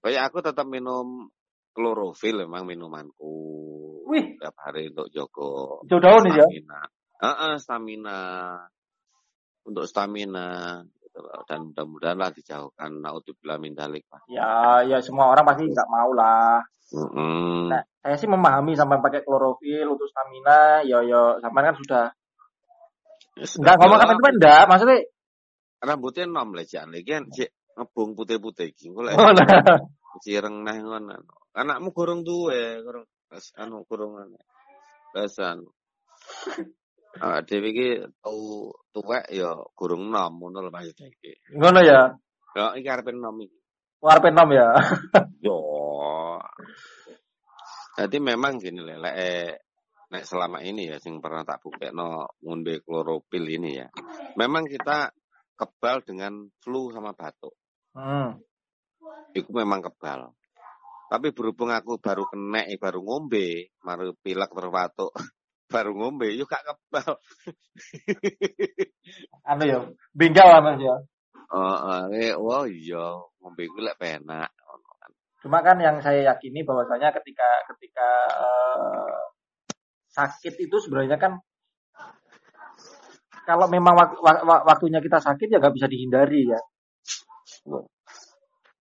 Kayak 0.02 0.28
aku 0.28 0.44
tetap 0.44 0.68
minum 0.68 1.32
klorofil 1.72 2.44
memang 2.44 2.68
minumanku. 2.68 3.32
Wih. 4.12 4.36
Tiap 4.36 4.56
hari 4.60 4.92
untuk 4.92 5.08
Joko. 5.08 5.80
Hijau 5.88 6.00
daun 6.02 6.28
ya? 6.28 6.44
Stamina. 6.44 6.80
Heeh, 7.22 7.54
stamina. 7.56 8.20
Untuk 9.66 9.84
stamina. 9.86 10.82
gitu 11.02 11.18
loh. 11.20 11.44
Dan 11.44 11.70
mudah-mudahan 11.70 12.16
lah 12.16 12.30
dijauhkan 12.32 13.04
naudzubillah 13.04 13.60
min 13.60 13.76
dalik 13.76 14.08
Pak. 14.08 14.26
Ya, 14.32 14.80
ya 14.86 14.98
semua 15.04 15.28
orang 15.28 15.44
pasti 15.44 15.68
nggak 15.68 15.90
mau 15.90 16.10
lah. 16.16 16.64
Mm-mm. 16.92 17.72
Nah, 17.72 17.82
saya 18.04 18.16
sih 18.20 18.28
memahami 18.28 18.76
sampai 18.76 19.00
pakai 19.00 19.24
klorofil 19.24 19.92
untuk 19.92 20.08
stamina. 20.08 20.84
Ya, 20.84 21.00
ya, 21.04 21.36
sampai 21.40 21.62
kan 21.68 21.76
sudah 21.76 22.04
Ya, 23.32 23.48
nggak 23.48 23.76
ngomong 23.80 23.96
apa 23.96 24.12
itu 24.12 24.28
enggak. 24.28 24.62
Maksudnya, 24.68 24.98
rambutnya 25.82 26.24
nom 26.30 26.54
lah 26.54 26.64
jangan 26.68 26.94
lagi 26.94 27.10
kan 27.10 27.24
ngebung 27.72 28.14
putih-putih 28.14 28.70
iki 28.70 28.92
engko 28.92 29.02
lek 29.02 29.18
oh, 29.18 29.32
nah. 29.34 29.80
cireng 30.24 30.62
neh 30.62 30.78
ngono 30.78 31.26
anakmu 31.56 31.90
gorong 31.90 32.22
duwe 32.22 32.84
gorong 32.86 33.08
pas 33.26 33.44
anu 33.58 33.82
gorong 33.88 34.36
pas 35.10 35.34
anu 37.20 37.24
Ah, 37.28 37.40
dhewe 37.44 37.68
iki 37.76 37.88
tau 38.24 38.72
tuwek 38.88 39.28
ya 39.28 39.52
gorong 39.76 40.08
nom 40.08 40.32
ngono 40.40 40.64
lho 40.64 40.70
maksudnya 40.72 41.12
iki. 41.12 41.32
ngono 41.52 41.80
ya. 41.84 42.00
Ya 42.56 42.72
iki 42.72 42.88
arepe 42.88 43.12
nom 43.12 43.36
iki. 43.36 43.58
Warpe 44.00 44.32
nom 44.32 44.48
ya. 44.48 44.72
Yo. 45.46 45.58
Jadi 47.92 48.16
memang 48.16 48.56
gini 48.56 48.80
lek 48.80 49.14
eh, 49.20 49.52
nek 50.08 50.24
selama 50.24 50.64
ini 50.64 50.88
ya 50.88 50.96
sing 50.96 51.20
pernah 51.20 51.44
tak 51.44 51.60
buktekno 51.60 52.32
ngombe 52.40 52.80
klorofil 52.80 53.44
ini 53.44 53.70
ya. 53.76 53.88
Memang 54.40 54.64
kita 54.64 55.12
kebal 55.52 56.00
dengan 56.08 56.48
flu 56.64 56.88
sama 56.96 57.12
batuk. 57.12 57.52
Hmm. 57.92 58.40
Iku 59.36 59.52
memang 59.52 59.84
kebal. 59.84 60.32
Tapi 61.12 61.28
berhubung 61.36 61.68
aku 61.68 62.00
baru 62.00 62.24
kena, 62.24 62.64
eh, 62.64 62.80
baru 62.80 63.04
ngombe, 63.04 63.76
baru 63.84 64.16
pilek 64.16 64.48
terus 64.48 64.72
batuk, 64.72 65.12
baru 65.72 65.96
ngombe, 65.96 66.28
yuk 66.36 66.52
gak 66.52 66.68
kebal. 66.68 67.16
Anu 69.50 69.64
ya, 69.64 69.78
binggal 70.12 70.46
lah 70.52 70.60
Mas 70.60 70.78
ya. 70.84 70.96
Oh, 71.52 72.08
wah 72.44 72.64
iya, 72.68 73.04
ngombe 73.40 73.64
gue 73.64 73.82
lek 73.84 73.96
penak. 73.96 74.52
Cuma 75.42 75.58
kan 75.58 75.74
yang 75.82 75.98
saya 75.98 76.32
yakini 76.32 76.62
bahwasanya 76.62 77.10
ketika 77.18 77.48
ketika 77.74 78.08
eh, 78.30 79.20
sakit 80.14 80.54
itu 80.54 80.76
sebenarnya 80.78 81.18
kan 81.18 81.42
kalau 83.42 83.66
memang 83.66 83.98
wak- 83.98 84.22
wak- 84.22 84.44
wak- 84.46 84.64
waktunya 84.70 85.02
kita 85.02 85.18
sakit 85.18 85.50
ya 85.50 85.58
nggak 85.58 85.74
bisa 85.74 85.90
dihindari 85.90 86.46
ya. 86.46 86.60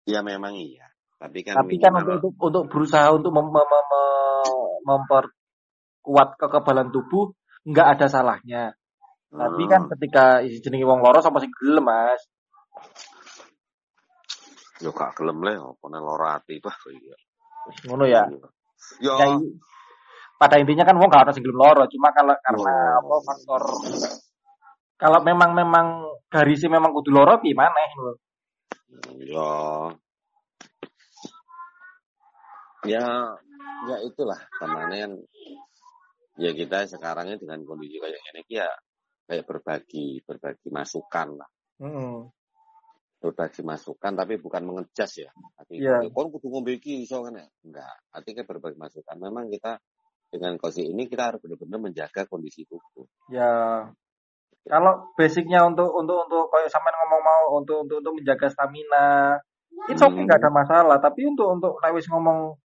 Ya 0.06 0.22
memang 0.22 0.54
iya. 0.54 0.86
Tapi 1.18 1.42
kan 1.42 1.66
Tapi 1.66 1.82
kan 1.82 1.98
untuk, 1.98 2.38
untuk 2.38 2.70
berusaha 2.70 3.10
untuk 3.14 3.34
mem, 3.34 3.50
mem- 3.50 3.70
mem- 3.70 5.06
mem- 5.10 5.34
memperkuat 6.02 6.30
kekebalan 6.42 6.90
tubuh 6.90 7.30
nggak 7.66 7.88
ada 7.98 8.06
salahnya. 8.10 8.64
Tapi 9.32 9.64
kan 9.70 9.86
Hmm, 9.86 9.92
ketika 9.96 10.42
isi 10.44 10.60
jenenge 10.60 10.84
wong 10.84 11.00
loro 11.06 11.22
sama 11.24 11.40
sing 11.40 11.54
gelem 11.56 11.86
Mas. 11.88 12.22
yo 14.82 14.90
gak 14.98 15.14
gelem 15.14 15.46
le, 15.46 15.62
apa 15.62 15.86
nek 15.94 16.02
lara 16.02 16.42
ati 16.42 16.58
bah 16.58 16.74
iya. 16.90 17.14
Ngono 17.86 18.10
ya. 18.10 18.26
Yo, 18.98 19.14
Ya, 19.14 19.30
pada 20.42 20.58
intinya 20.58 20.82
kan 20.90 20.98
wong 20.98 21.06
gak 21.14 21.30
ada 21.30 21.34
sing 21.38 21.46
gelem 21.46 21.62
loro, 21.62 21.86
cuma 21.86 22.10
kalau 22.18 22.34
karena 22.42 22.74
Oh. 22.98 22.98
apa 22.98 23.16
faktor 23.22 23.62
kalau 24.98 25.20
memang 25.22 25.54
memang 25.54 25.86
garisnya 26.34 26.74
memang 26.74 26.94
kudu 26.98 27.14
loro 27.14 27.38
lho. 27.38 28.14
yo. 29.22 29.50
Ya, 32.90 33.38
ya 33.86 33.98
itulah 34.02 34.42
temannya 34.58 35.22
ya 36.40 36.52
kita 36.54 36.88
sekarang 36.88 37.32
ini 37.32 37.38
dengan 37.40 37.60
kondisi 37.66 37.98
kayak 38.00 38.20
ini 38.32 38.42
ya 38.48 38.68
kayak 39.28 39.44
berbagi 39.48 40.24
berbagi 40.24 40.70
masukan 40.72 41.28
lah. 41.40 41.50
Heeh. 41.82 42.18
berbagi 43.22 43.62
masukan 43.62 44.18
tapi 44.18 44.42
bukan 44.42 44.66
mengejas 44.66 45.22
ya. 45.22 45.30
Tapi 45.54 45.78
Iya. 45.78 46.10
kon 46.10 46.34
kudu 46.34 46.50
ngombe 46.50 46.74
iki 46.82 47.06
iso 47.06 47.22
kan 47.22 47.38
ya? 47.38 47.46
Enggak. 47.62 47.94
Artinya 48.10 48.50
berbagi 48.50 48.82
masukan. 48.82 49.14
Memang 49.22 49.46
kita 49.54 49.78
dengan 50.34 50.58
kondisi 50.58 50.90
ini 50.90 51.06
kita 51.06 51.30
harus 51.30 51.38
benar-benar 51.38 51.78
menjaga 51.86 52.26
kondisi 52.26 52.66
tubuh. 52.66 53.06
Ya. 53.30 53.86
Kalau 54.66 55.14
basicnya 55.14 55.62
untuk 55.70 55.94
untuk 55.94 56.18
untuk 56.26 56.50
kayak 56.50 56.74
sampean 56.74 56.98
ngomong 56.98 57.22
mau 57.22 57.44
untuk 57.62 57.86
untuk 57.86 58.02
untuk 58.02 58.14
menjaga 58.18 58.50
stamina 58.50 59.38
itu 59.86 60.02
oke 60.02 60.18
Hmm. 60.18 60.26
ada 60.26 60.50
masalah. 60.50 60.98
Tapi 60.98 61.22
untuk 61.30 61.46
untuk 61.46 61.78
nek 61.78 61.94
wis 61.94 62.10
ngomong 62.10 62.58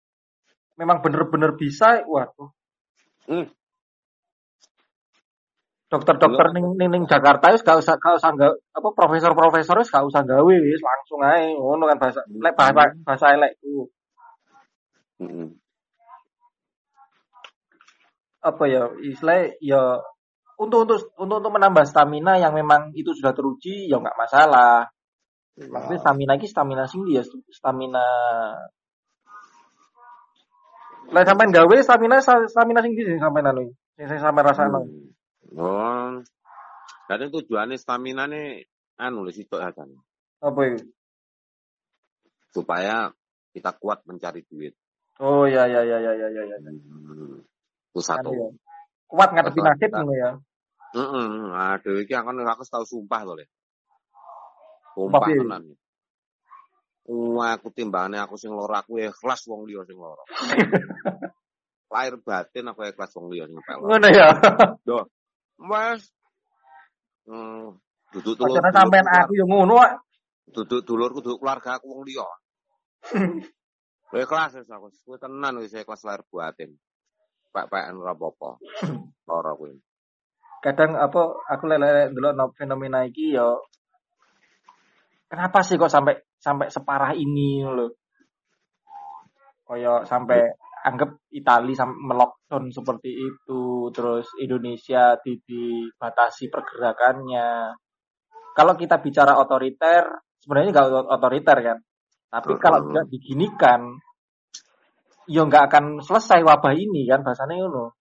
memang 0.80 1.04
bener-bener 1.04 1.52
bisa 1.52 2.00
waduh 2.08 2.48
Hmm. 3.26 3.46
dokter-dokter 5.86 6.50
ning 6.50 6.66
ning, 6.74 6.90
ning 6.90 7.04
Jakarta 7.06 7.54
wis 7.54 7.62
gak 7.62 7.78
usah 7.78 7.94
gak 7.98 8.18
usah 8.18 8.34
nggak 8.34 8.52
apa 8.74 8.88
profesor-profesor 8.90 9.78
wis 9.78 9.90
gak 9.90 10.02
usah 10.02 10.26
gawe 10.26 10.54
wis 10.58 10.82
langsung 10.82 11.22
ae 11.22 11.54
ngono 11.54 11.86
kan 11.86 11.98
bahasa 12.02 12.20
lek 12.26 12.54
bahasa 12.58 12.90
bahasa 13.06 13.26
elekku. 13.38 13.86
Mm-mm. 15.22 15.48
apa 18.46 18.64
ya 18.70 18.86
istilah 19.02 19.50
ya 19.58 19.98
untuk 20.56 20.86
untuk 20.86 20.98
untuk 21.18 21.36
untuk 21.42 21.52
menambah 21.52 21.84
stamina 21.84 22.38
yang 22.38 22.54
memang 22.54 22.94
itu 22.94 23.10
sudah 23.12 23.34
teruji 23.34 23.90
ya 23.90 23.98
nggak 23.98 24.16
masalah. 24.16 24.86
Maksudnya 25.56 25.98
stamina 26.00 26.32
ini 26.36 26.46
stamina 26.46 26.84
sing 26.86 27.02
dia 27.08 27.24
stamina 27.50 28.06
lah 31.14 31.22
sampean 31.22 31.54
gawe 31.54 31.76
stamina 31.82 32.18
stamina 32.22 32.80
sing 32.82 32.92
ndi 32.94 33.02
sing 33.06 33.18
sampean 33.22 33.46
anu 33.50 33.70
sing 33.96 34.06
sing 34.10 34.18
sampean 34.20 34.46
rasakno 34.46 34.80
Hmm. 35.46 35.62
Oh. 35.62 36.20
Kadang 37.06 37.30
tujuannya 37.30 37.78
stamina 37.78 38.26
nih 38.26 38.66
anu 38.98 39.22
lho 39.22 39.30
sitok 39.30 39.62
kan. 39.72 39.86
apa 40.42 40.60
itu 40.66 40.82
Supaya 42.50 43.14
kita 43.54 43.70
kuat 43.78 44.02
mencari 44.10 44.42
duit. 44.50 44.74
oh 45.22 45.46
ya 45.46 45.64
ya 45.70 45.80
ya 45.86 45.96
ya 46.02 46.12
ya 46.12 46.28
ya, 46.28 46.42
ya. 46.44 46.56
Hmm. 46.60 47.40
Itu 47.94 48.00
Anu 48.02 48.02
satu. 48.02 48.30
ya. 48.34 48.48
kuat 49.06 49.28
ngadepi 49.32 49.60
nasib 49.62 49.90
ngono 49.94 50.14
ya 50.18 50.30
Heeh, 50.96 51.28
aduh 51.52 52.00
iki 52.00 52.14
aku 52.16 52.30
aku 52.32 52.62
tahu 52.66 52.84
sumpah 52.88 53.20
to, 53.28 53.36
Le. 53.36 53.44
Sumpah 54.96 55.28
tenan. 55.28 55.62
Wah, 57.06 57.54
aku 57.54 57.70
timbangane 57.70 58.18
aku 58.18 58.34
sing 58.34 58.50
lara 58.50 58.82
aku 58.82 58.98
ikhlas 58.98 59.46
wong 59.46 59.62
liya 59.62 59.86
sing 59.86 59.94
lara. 59.94 60.24
Lahir 61.94 62.18
batin 62.18 62.66
aku 62.66 62.82
ikhlas 62.82 63.14
wong 63.14 63.30
liya 63.30 63.46
sing 63.46 63.58
pelor. 63.62 63.86
ngono 63.86 64.08
ya 64.10 64.28
Mas. 65.56 66.10
Hmm, 67.26 67.78
duduk 68.10 68.34
tulur. 68.34 68.58
Padahal 68.58 68.74
sampean 68.74 69.06
aku 69.06 69.32
ya 69.38 69.46
ngono 69.46 69.78
Wak. 69.78 69.92
duduk 70.50 70.82
dulurku 70.86 71.22
duduk 71.22 71.38
keluarga 71.38 71.78
aku 71.78 71.86
wong 71.94 72.02
liya. 72.02 72.26
Kowe 74.06 74.22
kelas 74.22 74.54
wis 74.54 74.70
aku, 74.70 74.86
kowe 75.02 75.18
tenan 75.18 75.58
wis 75.58 75.74
kelas 75.74 76.06
lahir 76.06 76.22
batin. 76.30 76.70
Pak-pakan 77.50 77.98
ora 77.98 78.14
apa-apa. 78.14 78.50
Lara 79.30 79.54
kowe. 79.54 79.70
kadang 80.66 80.98
apa 80.98 81.46
aku 81.46 81.64
lele 81.70 82.10
dulu 82.10 82.34
no 82.34 82.50
fenomena 82.58 83.06
iki 83.06 83.38
ya 83.38 83.54
kenapa 85.26 85.62
sih 85.62 85.76
kok 85.78 85.90
sampai 85.90 86.14
sampai 86.38 86.70
separah 86.70 87.12
ini 87.14 87.62
loh 87.66 87.90
koyo 89.66 90.06
sampai 90.06 90.46
anggap 90.86 91.18
Itali 91.34 91.74
sampai 91.74 91.98
melockdown 91.98 92.70
seperti 92.70 93.10
itu 93.10 93.90
terus 93.90 94.30
Indonesia 94.38 95.18
di- 95.18 95.42
dibatasi 95.42 96.46
pergerakannya. 96.46 97.74
Kalau 98.54 98.72
kita 98.78 99.02
bicara 99.02 99.34
otoriter 99.34 100.06
sebenarnya 100.38 100.70
nggak 100.70 100.86
ot- 100.94 101.10
otoriter 101.10 101.58
kan? 101.58 101.78
Tapi 102.30 102.52
kalau 102.62 102.86
tidak 102.86 103.06
diginikan 103.10 103.98
ya 105.26 105.42
nggak 105.42 105.64
akan 105.66 105.84
selesai 105.98 106.46
wabah 106.46 106.72
ini 106.78 107.10
kan 107.10 107.26
bahasanya 107.26 107.66
ngono. 107.66 107.98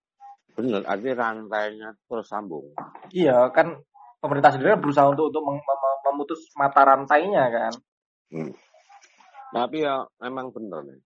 Bener, 0.56 0.86
artinya 0.86 1.34
rantainya 1.34 1.90
terus 2.06 2.30
sambung. 2.30 2.70
Iya 3.10 3.50
kan 3.50 3.82
pemerintah 4.22 4.54
sendiri 4.54 4.78
kan 4.78 4.82
berusaha 4.86 5.10
untuk 5.10 5.34
untuk 5.34 5.42
mem- 5.42 5.66
memutus 6.16 6.48
mata 6.56 6.82
rantainya 6.88 7.44
kan. 7.52 7.74
Hmm. 8.32 8.52
Tapi 9.52 9.84
ya 9.84 10.08
memang 10.24 10.56
bener 10.56 10.82
nih. 10.88 11.00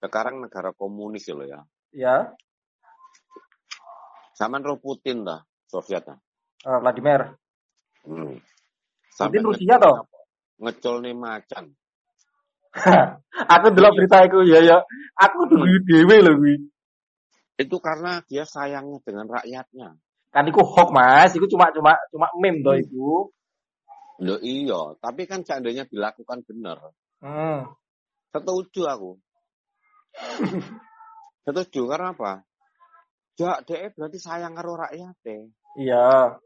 Sekarang 0.00 0.40
negara 0.40 0.72
komunis 0.72 1.28
ya 1.28 1.34
lo 1.36 1.44
ya. 1.44 1.60
Ya, 1.92 2.16
Zaman 4.36 4.60
roh 4.60 4.76
Putin 4.76 5.24
dah, 5.24 5.40
Soviet 5.64 6.04
dah. 6.04 6.18
eh, 6.66 6.78
Vladimir. 6.80 7.36
Hmm. 8.04 8.36
Putin 9.16 9.42
Rusia 9.44 9.80
toh? 9.80 10.04
Ngecol 10.60 11.00
nih 11.08 11.16
macan. 11.16 11.72
aku 13.56 13.66
delok 13.72 13.96
berita 13.96 14.28
iku 14.28 14.44
ya 14.44 14.60
ya. 14.60 14.76
Aku 15.16 15.48
tuh 15.48 15.56
Hmm. 15.56 15.80
dhewe 15.88 16.16
lho 16.20 16.32
kuwi. 16.36 16.54
Itu 17.56 17.80
karena 17.80 18.20
dia 18.28 18.44
sayangnya 18.44 19.00
dengan 19.00 19.24
rakyatnya. 19.32 19.96
Kan 20.28 20.44
iku 20.52 20.60
hoax 20.60 20.92
Mas, 20.92 21.32
iku 21.32 21.48
cuma 21.48 21.72
cuma 21.72 21.96
cuma 22.12 22.28
meme 22.36 22.60
toh 22.60 22.76
iku. 22.76 23.32
Loh 24.24 24.40
iya, 24.40 24.96
tapi 25.00 25.28
kan 25.28 25.44
seandainya 25.44 25.84
dilakukan 25.84 26.40
benar, 26.48 26.80
Hmm. 27.20 27.68
setuju 28.32 28.82
aku. 28.88 29.10
setuju 31.44 31.80
karena 31.88 32.12
apa? 32.16 32.32
Ya, 33.36 33.60
dia 33.68 33.92
berarti 33.92 34.16
sayang 34.16 34.56
karo 34.56 34.80
rakyat 34.80 35.16
Iya. 35.76 36.40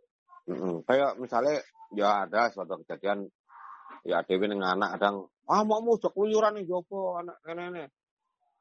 Mm-mm. 0.51 0.83
Kayak 0.83 1.15
misalnya 1.23 1.63
ya 1.95 2.27
ada 2.27 2.51
suatu 2.51 2.83
kejadian 2.83 3.31
ya 4.03 4.23
dewe 4.27 4.47
dengan 4.51 4.75
anak 4.79 4.97
kadang 4.99 5.29
ah 5.51 5.63
mau 5.67 5.83
mau 5.83 5.99
jok 5.99 6.15
keluyuran 6.15 6.57
nih 6.57 6.65
jopo 6.67 7.19
anak 7.21 7.37
ini 7.45 7.85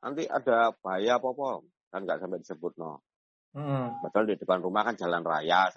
nanti 0.03 0.23
ada 0.27 0.73
bahaya 0.83 1.15
apa 1.21 1.27
apa 1.31 1.47
kan 1.93 2.01
nggak 2.03 2.19
sampai 2.19 2.41
disebut 2.41 2.73
no 2.81 3.01
Hmm. 3.49 3.97
padahal 4.05 4.29
di 4.29 4.37
depan 4.37 4.61
rumah 4.61 4.85
kan 4.85 4.93
jalan 4.93 5.25
raya 5.25 5.73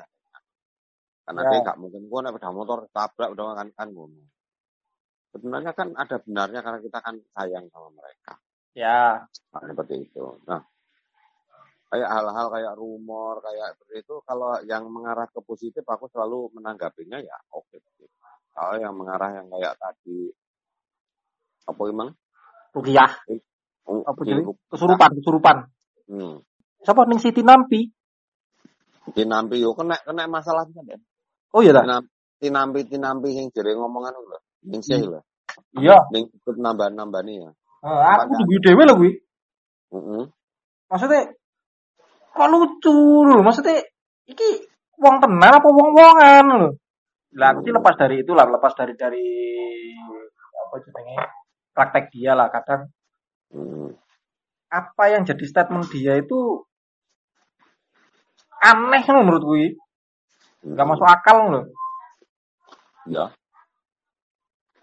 karena 1.23 1.43
Ya. 1.43 1.51
dia 1.51 1.59
nggak 1.63 1.79
mungkin 1.79 2.03
gua 2.11 2.21
naik 2.27 2.35
sepeda 2.37 2.51
motor 2.55 2.79
tabrak 2.91 3.31
udah 3.35 3.45
kan 3.59 3.69
kan 3.75 3.89
ngono 3.95 4.23
sebenarnya 5.33 5.73
kan 5.73 5.89
ada 5.97 6.17
benarnya 6.23 6.61
karena 6.61 6.79
kita 6.83 6.99
kan 7.01 7.15
sayang 7.35 7.67
sama 7.73 7.89
mereka 7.95 8.35
Ya. 8.75 9.29
nah, 9.55 9.63
seperti 9.65 10.09
itu 10.11 10.25
nah 10.49 10.63
kayak 11.93 12.09
hal-hal 12.09 12.47
kayak 12.51 12.75
rumor 12.81 13.39
kayak 13.45 13.77
seperti 13.77 13.95
itu 14.03 14.15
kalau 14.25 14.57
yang 14.65 14.89
mengarah 14.89 15.29
ke 15.29 15.41
positif 15.45 15.85
aku 15.85 16.09
selalu 16.11 16.49
menanggapinya 16.57 17.21
ya 17.21 17.37
oke 17.53 17.77
kalau 18.53 18.77
yang 18.81 18.95
mengarah 18.97 19.31
yang 19.41 19.47
kayak 19.49 19.77
tadi 19.81 20.29
apa 21.69 21.83
emang 21.89 22.11
Rukiah. 22.73 23.13
Oh, 23.85 24.01
Apa 24.07 24.25
di- 24.25 24.33
jadi? 24.33 24.43
Kesurupan, 24.73 25.11
kesurupan. 25.21 25.57
hmm. 26.09 26.41
Siapa 26.81 27.05
ning 27.05 27.21
Siti 27.21 27.45
Nampi? 27.45 27.85
tinampi 29.13 29.59
yo 29.61 29.75
kena 29.75 29.99
kena 30.07 30.31
masalah 30.31 30.63
kan 30.71 30.87
ya 30.87 30.97
Oh 31.53 31.61
iya 31.61 31.73
dah. 31.77 31.85
tinampi 31.85 32.09
tinampi 32.41 32.81
tinampi 32.89 33.29
yang 33.37 33.47
jadi 33.53 33.77
ngomongan 33.77 34.13
lho 34.17 34.39
ning 34.67 34.81
sih 34.81 34.99
lho 34.99 35.21
Iya. 35.77 35.97
ning 36.11 36.33
ikut 36.33 36.57
nambah 36.57 36.89
nambah 36.93 37.21
nih 37.25 37.45
ya 37.45 37.51
Eh, 37.83 37.99
aku 38.15 38.39
juga 38.47 38.71
dewe 38.71 38.83
lho 38.87 38.95
kuwi. 38.95 39.11
Heeh. 39.91 40.25
Maksudnya 40.87 41.35
kok 42.31 42.47
lucu 42.47 42.95
lho. 43.27 43.43
Maksudnya 43.43 43.83
iki 44.25 44.49
wong 44.97 45.19
tenan 45.19 45.51
apa 45.59 45.67
wong-wongan 45.67 46.45
lho. 46.63 46.71
Lah 47.35 47.51
aku 47.51 47.67
sih 47.67 47.75
lepas 47.75 47.99
dari 47.99 48.23
itu 48.23 48.33
lah, 48.33 48.47
lepas 48.47 48.71
dari 48.79 48.95
dari 48.95 49.27
apa 50.39 50.75
jenenge 50.79 51.17
praktek 51.75 52.05
dia 52.15 52.33
lah 52.33 52.49
kadang 52.49 52.87
Hmm. 53.53 53.93
apa 54.73 55.05
yang 55.13 55.29
jadi 55.29 55.45
statement 55.45 55.85
dia 55.91 56.17
itu 56.17 56.65
aneh 58.63 59.05
loh 59.05 59.21
menurut 59.21 59.45
gue 59.45 59.65
nggak 60.63 60.87
masuk 60.89 61.07
akal 61.07 61.39
loh 61.51 61.65
ya 63.11 63.31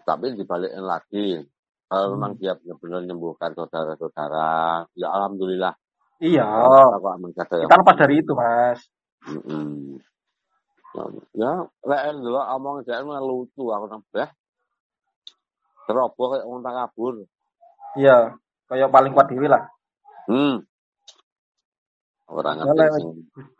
tapi 0.04 0.36
dibalikin 0.36 0.84
lagi 0.84 1.44
kalau 1.90 2.14
Hmm. 2.14 2.14
memang 2.16 2.32
dia 2.38 2.54
benar-benar 2.54 3.02
menyembuhkan 3.02 3.50
saudara-saudara 3.56 4.86
ya 4.94 5.08
alhamdulillah 5.10 5.74
iya 6.20 6.44
kata 7.36 7.64
kita 7.64 7.74
lepas 7.80 7.96
dari 7.96 8.14
itu 8.20 8.32
mas 8.36 8.80
Mm-mm. 9.20 10.00
Ya, 11.38 11.70
lek 11.86 12.02
dulu 12.18 12.40
omong 12.40 12.82
jek 12.82 12.98
lucu 13.06 13.70
aku 13.70 13.86
nang 13.86 14.02
beh. 14.10 14.26
Teroboh 15.86 16.26
kayak 16.34 16.46
tak 16.66 16.74
kabur. 16.74 17.14
iya 17.94 18.34
kayak 18.70 18.90
paling 18.90 19.12
kuat 19.14 19.30
dewi 19.30 19.46
lah 19.50 19.66
Hmm. 20.30 20.62
Orang 22.30 22.62
ngerti 22.62 22.86
sing 22.94 23.06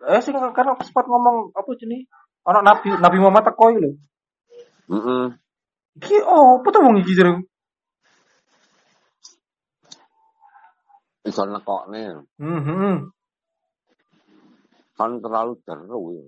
eh 0.06 0.20
sih 0.22 0.30
karena 0.30 0.78
sempat 0.78 1.04
ngomong 1.10 1.50
apa 1.50 1.70
jenis 1.74 2.06
orang 2.46 2.62
nabi 2.62 2.94
nabi 3.02 3.18
Muhammad 3.18 3.50
teko 3.50 3.66
iki 3.74 3.80
lho 3.82 3.90
Heeh. 4.90 5.24
iki 5.98 6.16
oh 6.22 6.62
apa 6.62 6.68
tuh 6.70 6.82
wong 6.86 7.02
iki 7.02 7.18
jero 7.18 7.42
Iso 11.26 11.44
nekokne 11.44 12.24
hmm, 12.40 12.60
hmm. 12.64 12.96
kan 14.96 15.20
terlalu 15.20 15.56
jeru 15.64 16.16
ya. 16.16 16.26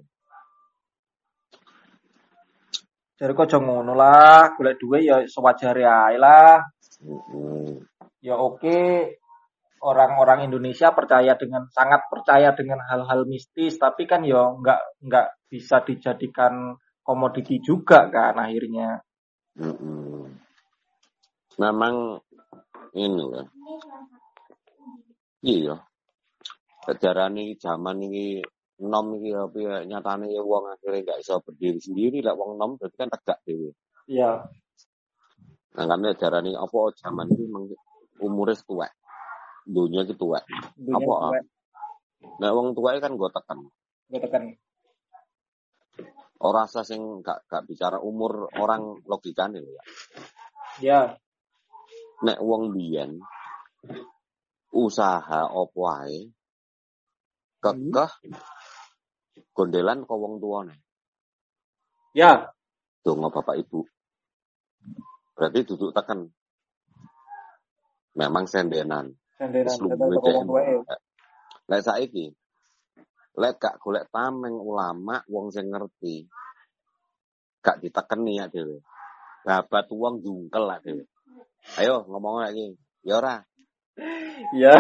Jadi 3.23 3.33
kok 3.39 3.55
ngono 3.57 3.95
lah, 3.95 4.53
golek 4.59 4.77
duit 4.83 5.07
ya 5.07 5.23
sewajare 5.25 5.85
ae 5.87 6.17
lah. 6.21 6.61
Heeh. 7.01 7.79
Ya 8.21 8.35
oke, 8.35 8.81
orang-orang 9.83 10.47
Indonesia 10.47 10.95
percaya 10.95 11.35
dengan 11.35 11.67
sangat 11.75 12.07
percaya 12.07 12.55
dengan 12.55 12.79
hal-hal 12.87 13.27
mistis, 13.27 13.77
tapi 13.77 14.07
kan 14.07 14.23
ya 14.23 14.55
nggak 14.55 15.03
nggak 15.03 15.27
bisa 15.51 15.83
dijadikan 15.83 16.79
komoditi 17.03 17.59
juga 17.59 18.07
kan 18.09 18.39
akhirnya. 18.39 19.03
Memang 21.59 22.23
ini 22.95 23.25
ya. 23.27 23.43
Iya. 25.43 25.77
Sejarah 26.83 27.31
ini 27.31 27.59
zaman 27.59 27.99
ini 28.07 28.43
nom 28.83 29.15
iki 29.15 29.31
apa 29.31 29.59
ya 29.59 29.77
nyatane 29.87 30.27
ya 30.35 30.43
wong 30.43 30.67
akhirnya 30.75 31.15
gak 31.15 31.23
iso 31.23 31.39
berdiri 31.39 31.79
sendiri 31.79 32.19
lah 32.19 32.35
wong 32.35 32.59
nom 32.59 32.75
berarti 32.75 32.97
kan 32.99 33.11
tegak 33.11 33.39
dhewe. 33.47 33.71
Iya. 34.11 34.43
Nah, 35.73 35.85
kami 35.89 36.05
ajaran 36.11 36.51
ini 36.51 36.59
apa 36.59 36.79
zaman 36.99 37.27
ini 37.31 37.45
memang 37.47 37.65
umurnya 38.21 38.59
tua. 38.67 38.87
Dunia 39.63 40.03
itu 40.03 40.15
tua. 40.19 40.43
Dunia 40.75 40.99
Apa, 40.99 41.15
tua, 41.31 41.41
Nah, 42.39 42.51
wong 42.55 42.75
tua 42.75 42.95
kan 43.03 43.15
gue 43.19 43.31
tekan. 43.35 43.59
gue 44.11 44.21
tekan. 44.23 44.43
Orang 46.43 46.67
rasa 46.67 46.83
sing 46.83 47.23
gak, 47.23 47.47
gak 47.47 47.67
bicara 47.71 48.03
umur 48.03 48.51
orang 48.59 48.99
logikane 49.07 49.63
ya. 49.63 49.83
Ya, 50.83 51.01
Nek 52.23 52.39
wong 52.43 52.75
biyen 52.75 53.19
usaha 54.75 55.47
opo 55.53 55.87
ae 55.91 56.31
kekeh 57.63 58.11
gondelan 59.55 60.03
ke 60.03 60.15
wong 60.15 60.43
tuane. 60.43 60.75
ya, 62.17 62.51
Donga 63.03 63.31
bapak 63.31 63.59
ibu. 63.63 63.87
Berarti 65.35 65.67
duduk 65.67 65.91
tekan. 65.95 66.27
Memang 68.19 68.47
sendenan. 68.51 69.11
Wis 69.63 69.79
luwe. 69.83 69.99
Lek 71.71 71.83
saiki 71.83 72.27
lek 73.33 73.57
gak 73.57 73.81
golek 73.81 74.13
tameng 74.13 74.61
ulama 74.61 75.25
wong 75.31 75.49
sing 75.55 75.73
ngerti. 75.73 76.29
Gak 77.65 77.81
ditekeni 77.81 78.39
ya 78.43 78.47
dhewe. 78.53 78.83
Babat 79.47 79.89
wong 79.91 80.21
jungkel 80.23 80.65
lah 80.69 80.79
dhewe. 80.85 81.05
Ayo 81.81 82.05
ngomong 82.11 82.45
lagi. 82.45 82.77
Ya 83.07 83.19
ora. 83.19 83.37
Ya, 84.57 84.75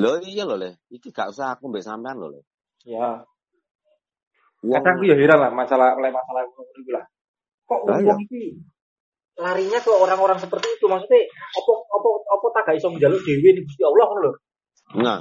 Lho 0.00 0.20
iya 0.24 0.44
lho 0.48 0.56
le. 0.56 0.70
Iki 0.92 1.12
gak 1.12 1.30
usah 1.32 1.56
aku 1.56 1.68
mbek 1.70 1.84
sampean 1.84 2.18
lho 2.20 2.28
le. 2.34 2.40
ya. 2.84 3.24
Wong 4.62 4.82
Kadang 4.82 4.94
aku 4.98 5.04
ya 5.10 5.16
heran 5.18 5.38
lah 5.42 5.50
masalah 5.50 5.94
oleh 5.98 6.10
masalah 6.14 6.42
ngono 6.46 6.70
iki 6.78 6.90
lah. 6.94 7.04
Kok 7.66 7.80
Lah, 7.86 7.98
iya. 8.00 8.14
wong 8.14 8.20
iki 8.26 8.42
larinya 9.40 9.78
ke 9.80 9.90
orang-orang 9.90 10.38
seperti 10.38 10.68
itu 10.76 10.84
maksudnya 10.86 11.24
apa 11.30 11.72
apa 11.88 12.08
apa 12.28 12.46
tak 12.52 12.62
gak 12.68 12.76
iso 12.78 12.88
njaluk 12.92 13.20
dhewe 13.24 13.48
nih 13.56 13.62
Gusti 13.64 13.82
Allah 13.82 14.04
ngono 14.08 14.20
lho. 14.20 14.32
Nah. 15.00 15.20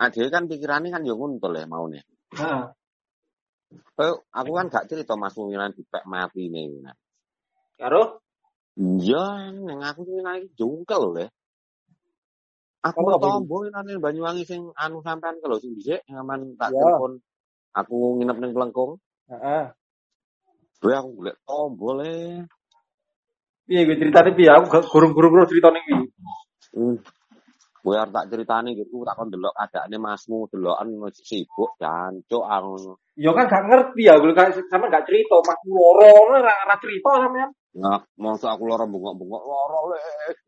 Ah, 0.00 0.08
dhewe 0.08 0.28
kan 0.30 0.46
pikirannya 0.46 0.94
kan 0.94 1.02
yo 1.02 1.18
ngono 1.18 1.42
to 1.42 1.48
le 1.50 1.66
maune. 1.66 2.00
Nah, 2.38 2.70
Eh, 3.70 4.14
aku 4.34 4.50
kan 4.50 4.66
gak 4.66 4.90
cerita 4.90 5.14
Mas 5.14 5.36
Muminan 5.38 5.70
dipek 5.70 6.02
mati 6.02 6.50
nih. 6.50 6.82
Nah. 6.82 6.96
karo 7.78 8.18
Iya, 8.80 9.50
neng 9.52 9.82
aku 9.82 10.06
sing 10.08 10.22
naik 10.24 10.54
jungkel 10.56 11.02
le. 11.12 11.26
Aku 12.80 13.12
apa 13.12 13.20
tombo 13.20 13.60
nang 13.68 13.84
Banyuwangi 14.00 14.48
sing 14.48 14.72
anu 14.72 15.04
sampean 15.04 15.36
kalau 15.44 15.60
sing 15.60 15.76
dhisik 15.76 16.00
ngaman 16.08 16.56
tak 16.56 16.72
Ya. 16.72 16.80
telepon. 16.80 17.20
Aku 17.76 18.16
nginep 18.16 18.36
ning 18.40 18.52
Klengkung. 18.56 18.96
heeh. 19.28 19.64
Gue 20.80 20.94
aku 20.96 21.08
golek 21.20 21.36
tombo 21.44 21.92
le. 22.00 22.46
Piye 23.70 23.86
gue 23.86 24.02
ceritane 24.02 24.34
piye? 24.34 24.50
Aku 24.50 24.66
gak 24.66 24.90
gurung-gurung 24.90 25.46
cerita 25.46 25.70
iki. 25.70 25.94
Hmm. 26.74 26.98
Gue 27.86 27.94
arep 27.94 28.10
tak 28.10 28.26
ceritani 28.26 28.74
gitu, 28.74 29.06
tak 29.06 29.14
kon 29.14 29.30
delok 29.30 29.54
keadaane 29.54 29.94
masmu 29.94 30.50
delokan 30.50 30.90
masih 30.98 31.22
sibuk 31.22 31.78
jancuk 31.78 32.42
aku. 32.42 32.98
Ya 33.14 33.30
kan 33.30 33.46
gak 33.46 33.70
ngerti 33.70 34.10
ya, 34.10 34.18
gue 34.18 34.34
gak 34.34 34.58
sama 34.66 34.90
gak 34.90 35.06
cerita, 35.06 35.38
mas 35.46 35.62
loro 35.70 36.02
ngono 36.02 36.42
ora 36.42 36.50
ora 36.66 36.76
cerita 36.82 37.10
sampean. 37.22 37.50
Nah, 37.78 38.02
mongso 38.18 38.50
aku 38.50 38.66
lara 38.66 38.90
bengok-bengok 38.90 39.42
lara 39.46 39.80
le 39.94 39.98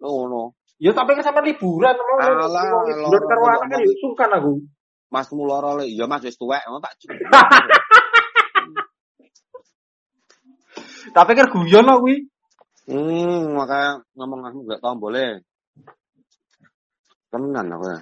ngono. 0.02 0.58
Ya 0.82 0.90
tapi 0.90 1.14
kan 1.14 1.22
sampean 1.22 1.46
liburan, 1.46 1.94
mau 1.94 2.18
Alah, 2.18 2.90
liburan 2.90 3.22
loro 3.22 3.26
karo 3.30 3.42
anak 3.46 3.70
kan 3.70 3.86
ya 3.86 3.94
sungkan 4.02 4.30
aku. 4.34 4.52
Masmu 5.14 5.46
lara 5.46 5.78
le, 5.78 5.86
iya 5.86 6.10
Mas 6.10 6.26
wis 6.26 6.34
tuwek, 6.34 6.66
ngono 6.66 6.82
tak. 6.82 6.98
Tak 11.12 11.28
pikir 11.28 11.46
guyon 11.52 11.92
kuwi. 12.00 12.31
Hmm, 12.82 13.54
makanya 13.54 14.02
ngomong 14.18 14.42
aku 14.42 14.58
gak 14.66 14.82
tau 14.82 14.98
boleh. 14.98 15.38
Temenan 17.30 17.70
aku 17.70 17.86
ya. 17.86 18.00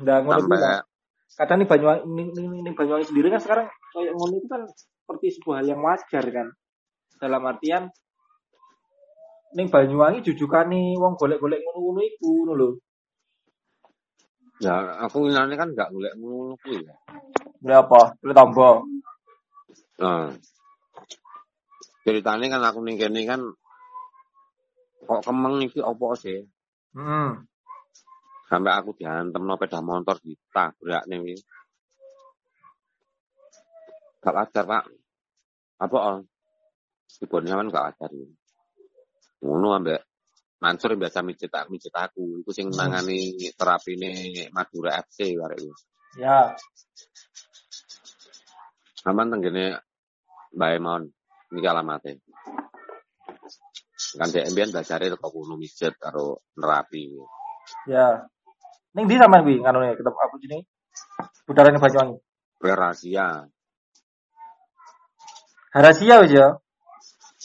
Sampai 0.00 0.58
lah. 0.60 0.82
kadang 1.40 1.56
nih 1.62 1.68
Banyuwangi 1.68 2.02
nih, 2.04 2.26
nih, 2.36 2.60
nih 2.68 2.72
Banyuwangi 2.76 3.06
sendiri 3.08 3.32
kan 3.32 3.40
sekarang 3.40 3.66
kayak 3.96 4.12
ngono 4.12 4.34
itu 4.38 4.48
kan 4.50 4.62
seperti 4.76 5.26
sebuah 5.40 5.54
hal 5.62 5.66
yang 5.72 5.80
wajar 5.82 6.24
kan. 6.30 6.46
Dalam 7.18 7.42
artian 7.48 7.82
ning 9.56 9.66
Banyuwangi 9.66 10.22
jujukane 10.22 10.94
wong 10.94 11.18
golek-golek 11.18 11.58
ngono-ngono 11.64 12.00
iku 12.06 12.28
ngono 12.44 12.52
lho. 12.54 12.68
Ya, 14.60 15.00
aku 15.08 15.26
ngene 15.26 15.54
kan 15.58 15.74
gak 15.74 15.90
golek 15.90 16.14
ngono 16.20 16.54
kuwi. 16.60 16.86
ya. 17.66 17.82
Apa? 17.82 18.14
Beli 18.22 18.34
tombol. 18.36 18.86
Nah. 19.98 20.30
Ceritanya 22.00 22.46
kan 22.56 22.62
aku 22.64 22.78
ning 22.80 22.96
kene 22.96 23.22
kan 23.28 23.40
kok 25.04 25.22
kemeng 25.26 25.60
iki 25.64 25.80
opo 25.84 26.16
sih? 26.16 26.40
Hmm. 26.96 27.44
Sampai 28.50 28.72
aku 28.74 28.96
diantem 28.98 29.42
no 29.46 29.54
sepeda 29.54 29.78
motor 29.78 30.16
ditabrak 30.18 31.04
nih. 31.06 31.38
Gak 34.20 34.34
wajar 34.36 34.64
pak. 34.66 34.84
Apa 35.80 35.96
on? 35.96 36.16
Ibonnya 37.24 37.56
kan 37.56 37.66
gak 37.72 37.86
wajar. 37.94 38.10
ya. 38.12 38.28
Ngono 39.40 39.68
ambek 39.76 40.00
Mansur 40.60 40.92
yang 40.92 41.08
biasa 41.08 41.24
mijet 41.24 41.56
aku, 41.56 41.72
aku. 41.96 42.24
Iku 42.44 42.50
sing 42.52 42.68
nangani 42.68 43.32
terapi 43.56 43.96
Madura 44.52 45.00
FC 45.00 45.32
iki. 45.32 45.72
Ya. 46.20 46.52
Aman 49.08 49.32
tenggene 49.32 49.80
Mbak 50.52 50.70
Emon. 50.76 51.02
Ini 51.50 51.66
alamate. 51.66 52.22
Kan 54.18 54.30
dek 54.30 54.50
mbiyen 54.54 54.70
belajar 54.70 55.02
teko 55.02 55.28
kono 55.30 55.54
mijet 55.58 55.94
karo 55.98 56.42
nerapi. 56.58 57.10
Ya. 57.90 58.26
Ning 58.94 59.06
di 59.06 59.18
sampean 59.18 59.46
kuwi 59.46 59.62
nganune 59.62 59.94
ketemu 59.94 60.18
apa 60.18 60.36
jenenge? 60.42 60.66
Budarane 61.46 61.78
Banyuwangi. 61.78 62.16
Rahasia. 62.62 63.46
Harasia 65.70 66.14
wis 66.22 66.32
ya. 66.34 66.46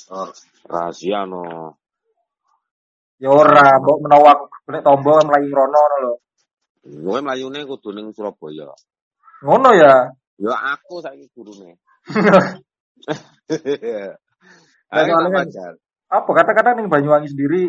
Oh, 0.10 0.30
rahasia 0.65 1.30
no. 1.30 1.78
Ya 3.22 3.30
ora, 3.30 3.80
mbok 3.80 4.02
menawa 4.02 4.34
aku 4.34 4.46
golek 4.65 4.84
tombol 4.84 5.22
mlayu 5.24 5.50
rono 5.54 5.78
ngono 5.78 5.98
lho. 6.04 6.13
Gue 6.86 7.18
melayune 7.22 7.65
kudu 7.65 7.89
ning 7.94 8.13
Surabaya. 8.13 8.70
Ngono 9.46 9.70
ya. 9.74 10.13
Ya 10.38 10.54
aku 10.74 11.02
saiki 11.02 11.30
gurune. 11.34 11.78
Nah, 14.86 15.02
soalnya 15.02 15.44
kan-. 15.44 15.82
Apa 16.08 16.30
kata-kata 16.32 16.78
ning 16.78 16.88
Banyuwangi 16.88 17.28
sendiri 17.28 17.68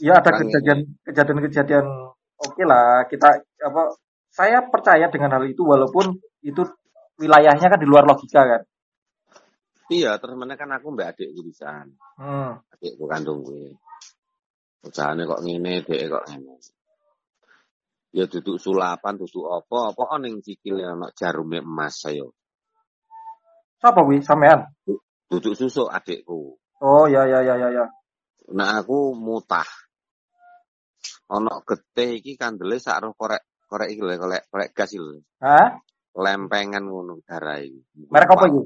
ya 0.00 0.16
ada 0.22 0.30
kejadian 0.40 0.88
kejadian-kejadian 1.04 1.84
oke 2.40 2.62
lah 2.64 3.04
kita 3.12 3.44
apa 3.44 3.82
saya 4.32 4.64
percaya 4.72 5.12
dengan 5.12 5.36
hal 5.36 5.44
itu 5.44 5.60
walaupun 5.60 6.16
itu 6.40 6.64
wilayahnya 7.20 7.68
kan 7.68 7.78
di 7.78 7.84
luar 7.84 8.08
logika 8.08 8.42
kan. 8.48 8.62
Iya, 9.92 10.16
terus 10.16 10.34
mana 10.40 10.56
kan 10.56 10.72
aku 10.72 10.96
mbak 10.96 11.12
adikku 11.12 11.44
bisa. 11.44 11.84
Hmm. 12.16 12.64
Adikku 12.72 13.04
kandung 13.04 13.44
gue. 13.44 13.76
Usahane 14.82 15.28
kok 15.28 15.44
ngene, 15.44 15.84
dek 15.84 16.08
kok 16.08 16.24
ngene. 16.32 16.56
Ya 18.16 18.24
duduk 18.24 18.56
sulapan, 18.56 19.20
duduk 19.20 19.52
apa, 19.52 19.92
apa 19.92 20.00
kok 20.00 20.20
ning 20.24 20.40
sikile 20.40 20.88
ana 20.88 21.12
jarume 21.12 21.60
emas 21.60 22.00
saya. 22.00 22.24
Siapa 23.82 23.98
kuwi? 24.06 24.22
Sampean? 24.22 24.70
Duduk 25.26 25.58
susuk 25.58 25.90
adikku. 25.90 26.54
Oh 26.78 27.10
ya 27.10 27.26
ya 27.26 27.42
ya 27.42 27.58
ya 27.58 27.68
ya. 27.74 27.84
Nah 28.54 28.78
aku 28.78 29.18
mutah. 29.18 29.66
Ono 31.34 31.66
getih 31.66 32.22
iki 32.22 32.38
kandele 32.38 32.78
sak 32.78 33.02
roh 33.02 33.12
korek 33.18 33.42
korek 33.66 33.90
iki 33.90 34.02
lho, 34.06 34.14
korek 34.22 34.46
korek 34.54 34.70
gas 34.70 34.94
iki 34.94 35.02
lho. 35.02 35.18
Hah? 35.42 35.82
Lempengan 36.14 36.86
ngono 36.86 37.18
darah 37.26 37.58
iki. 37.58 37.82
Merek 38.06 38.30
apa 38.30 38.44
iki? 38.54 38.62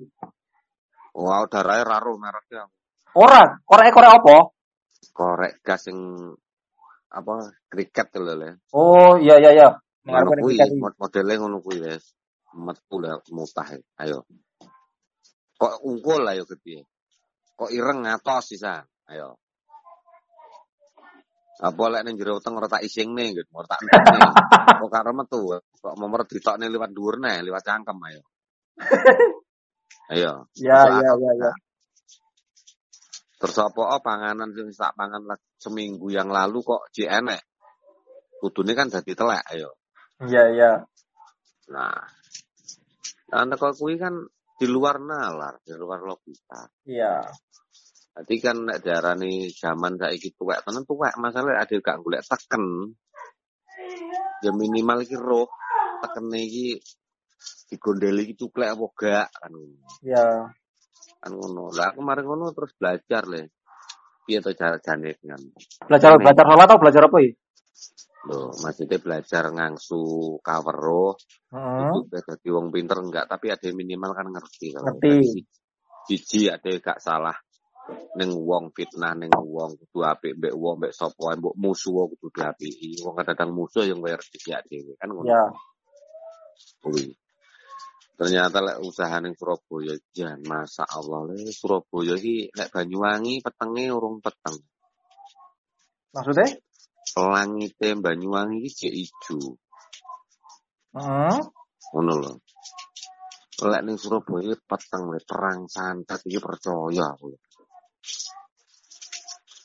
Wow, 1.16 1.48
darahnya 1.48 1.88
raro 1.88 2.20
mereknya. 2.20 2.68
Ora, 3.16 3.56
korek-korek 3.64 4.12
apa? 4.20 4.36
Korek 5.16 5.64
gas 5.64 5.88
yang 5.88 6.28
apa 7.08 7.56
kriket 7.72 8.12
lho 8.20 8.34
le. 8.36 8.50
Oh 8.76 9.16
iya 9.16 9.40
iya 9.40 9.50
iya. 9.56 9.68
Ngono 10.04 10.36
kuwi, 10.36 10.60
ning 10.60 10.76
iki. 10.76 10.76
mod- 10.76 10.98
modele 11.00 11.32
ngono 11.40 11.64
kuwi 11.64 11.80
wis. 11.80 12.12
Metu 12.52 13.00
lah 13.00 13.16
mutah. 13.32 13.68
e. 13.72 13.80
Ayo. 13.96 14.28
Kok 15.56 15.74
ungkul 15.88 16.22
ayo 16.28 16.44
gede. 16.44 16.84
Kok 17.56 17.72
ireng 17.72 18.04
ngatos 18.04 18.52
sisa. 18.52 18.84
Ayo. 19.08 19.40
Apa 21.56 21.88
lek 21.88 22.04
ning 22.04 22.20
jero 22.20 22.36
weteng 22.36 22.52
ora 22.60 22.68
tak 22.68 22.84
isingne 22.84 23.32
gitu, 23.32 23.48
ora 23.56 23.64
tak. 23.64 23.80
Kok 24.84 24.90
karo 24.92 25.16
metu. 25.16 25.56
Kok 25.56 25.96
momer 25.96 26.28
ditokne 26.28 26.68
liwat 26.68 26.92
dhuwurne, 26.92 27.40
liwat 27.40 27.64
cangkem 27.64 27.96
ayo. 28.12 28.22
Ayo. 30.06 30.46
Ya 30.54 30.86
ya 30.86 31.02
ya 31.02 31.12
ya. 31.18 31.30
nggak? 31.34 31.56
Terus 33.36 33.56
apa 33.58 33.82
oh, 33.96 34.00
panganan 34.00 34.54
sing 34.54 34.70
tak 34.70 34.94
pangan 34.94 35.26
lah 35.26 35.34
seminggu 35.58 36.08
yang 36.14 36.30
lalu 36.30 36.62
kok 36.62 36.88
jek 36.94 37.10
enek. 37.10 37.42
Kudune 38.38 38.72
kan 38.78 38.86
dadi 38.86 39.12
telek 39.18 39.42
ayo. 39.50 39.74
Iya 40.22 40.42
iya. 40.54 40.72
Nah. 41.74 41.98
Nah, 43.34 43.56
kok 43.58 43.74
kuwi 43.74 43.98
kan 43.98 44.14
di 44.56 44.66
luar 44.66 44.96
nalar, 44.96 45.60
di 45.60 45.72
luar 45.76 46.00
logika. 46.00 46.64
Iya. 46.88 47.28
Jadi 48.16 48.34
kan 48.40 48.56
nek 48.64 48.80
diarani 48.80 49.52
zaman 49.52 50.00
saiki 50.00 50.32
tuwek 50.32 50.64
tenan 50.64 50.88
tuwek 50.88 51.12
masalah 51.20 51.60
ada 51.60 51.76
gak 51.76 52.00
golek 52.00 52.24
teken. 52.24 52.96
Ya 54.40 54.50
minimal 54.56 55.04
iki 55.04 55.20
roh 55.20 55.44
tekene 56.00 56.40
iki 56.40 56.80
digondeli 57.68 58.24
iki 58.24 58.34
cuklek 58.40 58.72
apa 58.72 58.84
gak 58.96 59.28
kan. 59.28 59.52
Iya. 60.00 60.48
kan 61.20 61.32
ngono. 61.36 61.68
Lah 61.76 61.92
kemarin 61.92 62.24
ngono 62.24 62.56
terus 62.56 62.72
belajar 62.80 63.28
le. 63.28 63.52
Piye 64.24 64.40
to 64.40 64.56
cara 64.56 64.80
jane 64.80 65.12
kan. 65.20 65.42
Belajar 65.84 66.16
belajar 66.16 66.44
sholat 66.48 66.66
atau 66.66 66.80
belajar 66.80 67.02
apa 67.04 67.16
ya? 67.20 67.30
Loh, 68.24 68.50
maksudnya 68.64 68.98
belajar 68.98 69.52
ngangsu 69.52 70.00
cover 70.40 70.76
roh 70.76 71.12
Heeh. 71.52 71.78
itu 71.84 71.98
udah 72.08 72.22
jadi 72.24 72.48
wong 72.48 72.66
pinter 72.72 72.98
enggak, 72.98 73.28
tapi 73.28 73.52
ada 73.52 73.62
yang 73.68 73.76
minimal 73.76 74.16
kan 74.16 74.26
ngerti 74.32 74.72
kalau 74.72 74.96
Ngerti. 74.96 75.44
Jiji 76.06 76.48
ada 76.48 76.66
yang 76.66 76.80
gak 76.80 77.02
salah 77.02 77.36
neng 78.18 78.34
wong 78.34 78.74
fitnah 78.74 79.14
neng 79.14 79.30
wong 79.30 79.78
kudu 79.78 80.02
apik 80.02 80.34
mbek 80.34 80.54
wong 80.58 80.80
mbek 80.82 80.92
sapa 80.96 81.38
mbok 81.38 81.54
musuh 81.54 82.10
kudu 82.10 82.32
diapiki. 82.34 82.98
Wong 83.04 83.14
kadang 83.22 83.54
musuh 83.54 83.86
yang 83.86 84.02
bayar 84.02 84.18
rezeki 84.18 84.58
dhewe 84.66 84.92
kan 84.98 85.12
ngono 85.12 85.28
Ya. 85.30 85.44
kuwi. 86.82 87.14
Ternyata 88.16 88.64
lek 88.64 88.80
usaha 88.80 89.20
ning 89.20 89.36
Surabaya 89.36 89.92
jan 90.16 90.40
masa 90.48 90.88
Allah 90.88 91.28
le 91.28 91.52
Surabaya 91.52 92.16
iki 92.16 92.48
lek 92.48 92.72
Banyuwangi 92.72 93.44
petenge 93.44 93.84
urung 93.92 94.24
peteng. 94.24 94.56
Maksudnya? 96.16 96.48
Langite 97.16 97.96
Banyuwangi 97.96 98.60
iki 98.60 98.92
jek 98.92 98.94
ijo. 99.08 99.56
Heeh. 100.92 101.40
Ngono 101.96 102.12
lho. 102.20 102.32
Lek 103.64 103.82
ning 103.88 103.96
Surabaya 103.96 104.52
peteng 104.52 105.08
le 105.08 105.24
perang 105.24 105.64
santet 105.64 106.20
iki 106.28 106.36
percaya 106.36 107.16
aku. 107.16 107.32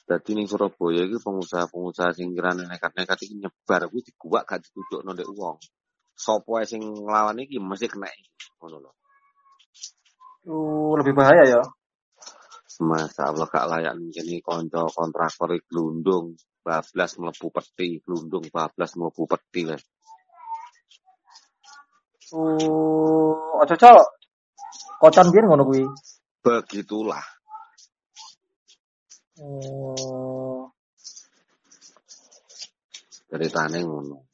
Dadi 0.08 0.32
ning 0.32 0.48
Surabaya 0.48 1.04
iki 1.04 1.20
pengusaha-pengusaha 1.20 2.16
sing 2.16 2.32
kirane 2.32 2.64
nekat-nekat 2.72 3.20
iki 3.28 3.36
nyebar 3.36 3.92
kuwi 3.92 4.00
diguwak 4.00 4.48
gak 4.48 4.64
ditutupno 4.64 5.12
ndek 5.12 5.28
wong. 5.36 5.60
Sopo 6.16 6.56
ae 6.56 6.64
sing 6.64 6.80
nglawan 6.80 7.44
iki 7.44 7.60
mesti 7.60 7.92
kena 7.92 8.08
iki. 8.08 8.32
Ngono 8.64 8.78
lho. 8.80 8.92
Uh, 10.48 10.96
lebih 11.04 11.12
bahaya 11.20 11.44
ya. 11.44 11.62
Masa 12.80 13.28
Allah 13.28 13.44
gak 13.52 13.68
layak 13.68 13.94
nih 14.00 14.40
konco 14.40 14.88
kontraktor 14.88 15.52
iki 15.52 15.68
glundung 15.68 16.40
bablas 16.66 17.12
mlebu 17.20 17.48
peti, 17.50 18.00
glundung 18.06 18.46
bablas 18.54 18.96
mlebu 18.98 19.24
peti 19.28 19.62
le. 19.70 19.78
Uh, 22.32 23.60
ojo 23.62 23.76
cok. 23.76 24.08
Kocan 25.02 25.28
biyen 25.34 25.46
ngono 25.50 25.64
kuwi. 25.68 25.84
Begitulah. 26.46 27.26
Oh. 29.42 30.72
ceritane 33.32 33.80
ngono. 33.88 34.28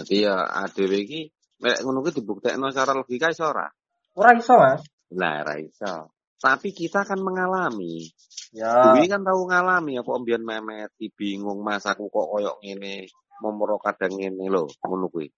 Jadi 0.00 0.24
ya 0.24 0.48
ADW 0.64 0.92
iki 1.04 1.20
nek 1.60 1.84
ngono 1.84 2.00
kuwi 2.00 2.16
dibuktekno 2.16 2.72
secara 2.72 2.96
logika 2.96 3.28
iso 3.28 3.44
ora? 3.44 3.68
Ora 4.16 4.32
iso, 4.32 4.56
Mas. 4.56 4.80
Lah 5.12 5.44
ora 5.44 5.60
iso. 5.60 6.16
Tapi 6.40 6.72
kita 6.72 7.04
kan 7.04 7.20
mengalami. 7.20 8.08
Ya. 8.52 8.74
Dwi 8.82 9.06
kan 9.10 9.22
tahu 9.26 9.46
ngalami 9.50 10.00
apa 10.00 10.12
mbiyen 10.22 10.42
memet 10.46 10.90
bingung 11.18 11.60
mas 11.66 11.84
aku 11.86 12.08
kok 12.10 12.28
koyok 12.32 12.56
ngene, 12.64 13.10
momoro 13.42 13.76
kadang 13.82 14.14
ngene 14.18 14.46
lho, 14.54 14.64
ngono 14.86 15.06
kuwi. 15.12 15.28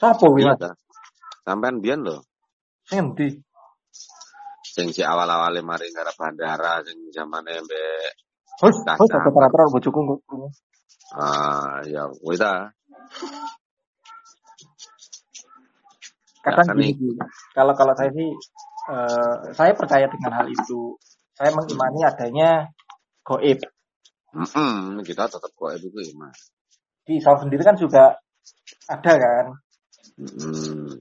Sopo 0.00 0.26
kuwi, 0.34 0.42
Iya 0.42 0.48
Mas? 0.48 0.60
ta. 0.60 0.70
Sampean 1.46 1.80
mbiyen 1.80 2.00
lho, 2.06 2.18
Sing 2.88 2.98
endi? 3.14 3.28
sing 4.74 4.88
si 4.94 5.02
awal-awale 5.04 5.60
mari 5.64 5.88
ngarep 5.92 6.16
bandara 6.20 6.82
sing 6.86 6.98
zamane 7.14 7.54
mbek 7.64 8.12
Hus, 8.60 8.76
Kacang. 8.86 8.98
hus, 8.98 9.10
aku 9.14 9.28
teratur 9.32 9.68
bojoku 9.72 10.00
kok. 10.04 10.20
ah 11.16 11.80
ya 11.88 12.08
kuwi 12.22 12.36
ta. 12.38 12.72
kadang 16.44 16.68
kan 16.72 16.78
gini 16.80 16.96
kalau 17.52 17.74
kalau 17.76 17.92
saya 17.98 18.10
sih 18.16 18.28
eh, 18.88 19.36
saya 19.56 19.72
percaya 19.76 20.06
dengan 20.08 20.32
hal 20.40 20.48
itu 20.48 20.96
saya 21.40 21.56
mengimani 21.56 22.04
adanya 22.04 22.68
goib 23.24 23.64
Mm-mm, 24.36 25.00
kita 25.08 25.26
tetap 25.26 25.50
kok 25.56 25.72
itu 25.80 25.88
ya, 25.88 26.12
Mas. 26.14 26.52
di 27.08 27.16
Saur 27.18 27.40
sendiri 27.40 27.64
kan 27.64 27.80
juga 27.80 28.20
ada 28.86 29.12
kan 29.16 29.46
Mm-mm. 30.20 31.00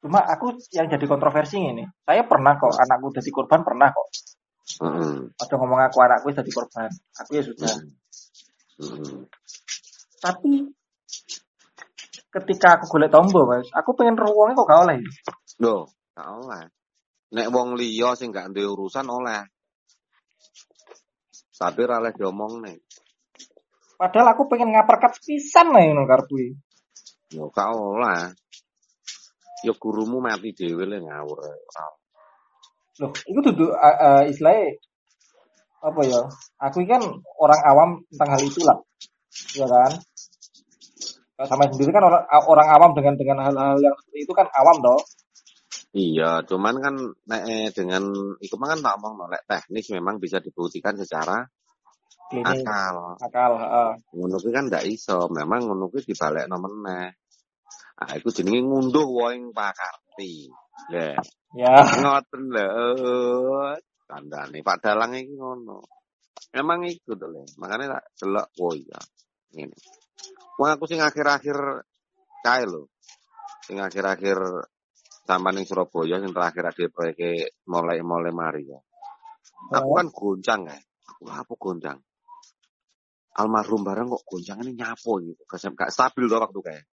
cuma 0.00 0.24
aku 0.24 0.56
yang 0.72 0.88
jadi 0.88 1.04
kontroversi 1.04 1.60
ini 1.60 1.84
saya 2.08 2.24
pernah 2.24 2.56
kok 2.56 2.72
anakku 2.72 3.12
jadi 3.12 3.28
korban 3.28 3.60
pernah 3.60 3.92
kok 3.92 4.08
Mm-mm. 4.80 5.28
atau 5.36 5.56
ngomong 5.60 5.80
aku 5.84 5.98
anakku 6.00 6.32
jadi 6.32 6.50
korban 6.56 6.88
aku 7.20 7.30
ya 7.36 7.42
sudah 7.44 7.74
Mm-mm. 8.80 9.28
tapi 10.24 10.72
ketika 12.32 12.80
aku 12.80 12.96
golek 12.96 13.12
tombol 13.12 13.44
mas 13.44 13.68
aku 13.76 13.92
pengen 13.92 14.16
roh 14.16 14.32
wongnya 14.32 14.56
kok 14.56 14.68
gak 14.72 14.82
oleh 14.88 14.98
Loh, 15.60 15.92
gak 16.16 16.28
oleh. 16.40 16.64
Nek 17.30 17.48
wong 17.54 17.78
liya 17.78 18.18
sing 18.18 18.34
gak 18.34 18.50
duwe 18.50 18.66
urusan 18.66 19.06
oleh. 19.06 19.42
Tapi 21.54 21.80
ora 21.84 22.00
oleh 22.00 22.12
diomong 22.16 22.64
nih. 22.64 22.78
padahal 24.00 24.32
aku 24.32 24.48
pengen 24.48 24.72
ngaperkat 24.72 25.20
pisan 25.20 25.76
lah 25.76 25.84
yang 25.84 26.08
kartu 26.08 26.56
Yo 27.30 27.52
gak 27.52 27.68
oleh. 27.68 28.32
Yo 29.62 29.76
gurumu 29.76 30.24
mati 30.24 30.56
dhewe 30.56 30.88
le 30.88 31.04
ngawur. 31.04 31.38
Loh 33.04 33.12
itu 33.12 33.40
duduk 33.44 33.70
uh, 33.76 33.96
uh, 34.00 34.22
istilahnya 34.24 34.80
apa 35.80 36.00
ya 36.04 36.20
aku 36.60 36.84
kan 36.84 37.00
orang 37.40 37.60
awam 37.64 37.90
tentang 38.12 38.36
hal 38.36 38.42
itu 38.44 38.60
lah 38.68 38.76
ya 39.56 39.64
kan 39.64 39.92
sama 41.48 41.72
sendiri 41.72 41.88
kan 41.88 42.04
orang 42.04 42.20
orang 42.28 42.68
awam 42.68 42.90
dengan 42.92 43.16
dengan 43.16 43.40
hal-hal 43.40 43.80
yang 43.80 43.96
seperti 43.96 44.28
itu 44.28 44.32
kan 44.36 44.44
awam 44.52 44.76
toh 44.84 45.00
Iya, 45.90 46.46
cuman 46.46 46.74
kan 46.78 46.94
nek 47.26 47.42
eh, 47.50 47.68
dengan 47.74 48.14
itu 48.38 48.54
kan 48.54 48.78
tak 48.78 48.94
omong 49.02 49.14
no, 49.18 49.26
nek 49.26 49.42
teknis 49.42 49.90
memang 49.90 50.22
bisa 50.22 50.38
dibuktikan 50.38 50.94
secara 50.94 51.42
klinis 52.30 52.62
akal. 52.62 53.18
akal 53.18 53.52
heeh. 53.58 53.90
Ngono 54.14 54.38
kan 54.38 54.70
ndak 54.70 54.86
iso, 54.86 55.26
memang 55.34 55.66
ngono 55.66 55.90
kuwi 55.90 56.06
dibalekno 56.06 56.56
meneh. 56.62 57.10
Ah, 57.98 58.14
iku 58.14 58.30
jenenge 58.30 58.62
ngunduh 58.62 59.02
woing 59.02 59.50
pakarti. 59.50 60.46
Ya, 60.94 61.18
ya 61.58 61.74
ngoten 61.82 62.42
lho. 62.54 62.70
Tandane 64.06 64.62
Pak 64.62 64.78
Dalang 64.78 65.18
iki 65.18 65.34
ngono. 65.34 65.82
Memang 66.54 66.86
iku 66.86 67.18
to 67.18 67.26
le. 67.26 67.42
Makane 67.58 67.90
tak 67.90 68.14
delok 68.14 68.46
oh 68.62 68.74
iya. 68.78 69.00
Ngene. 69.58 69.76
Wong 70.54 70.70
aku 70.70 70.86
sing 70.86 71.02
akhir-akhir 71.02 71.58
kae 72.46 72.62
lho. 72.62 72.86
Sing 73.66 73.82
akhir-akhir 73.82 74.38
sampai 75.30 75.54
ning 75.54 75.62
Surabaya 75.62 76.18
sing 76.18 76.34
terakhir 76.34 76.64
ada 76.74 76.84
proyek 76.90 77.54
mulai-mulai 77.70 78.34
mari 78.34 78.66
ya. 78.66 78.80
Aku 79.78 79.94
kan 79.94 80.10
goncang 80.10 80.66
ya. 80.66 80.74
Aku 81.14 81.22
apa 81.30 81.54
goncang? 81.54 81.98
Almarhum 83.38 83.86
bareng 83.86 84.10
kok 84.10 84.26
goncang 84.26 84.58
ini 84.66 84.74
nyapo 84.74 85.22
gitu. 85.22 85.38
Gak, 85.46 85.70
gak 85.78 85.90
stabil 85.94 86.26
tuh 86.26 86.42
waktu 86.42 86.58
kayak. 86.66 86.84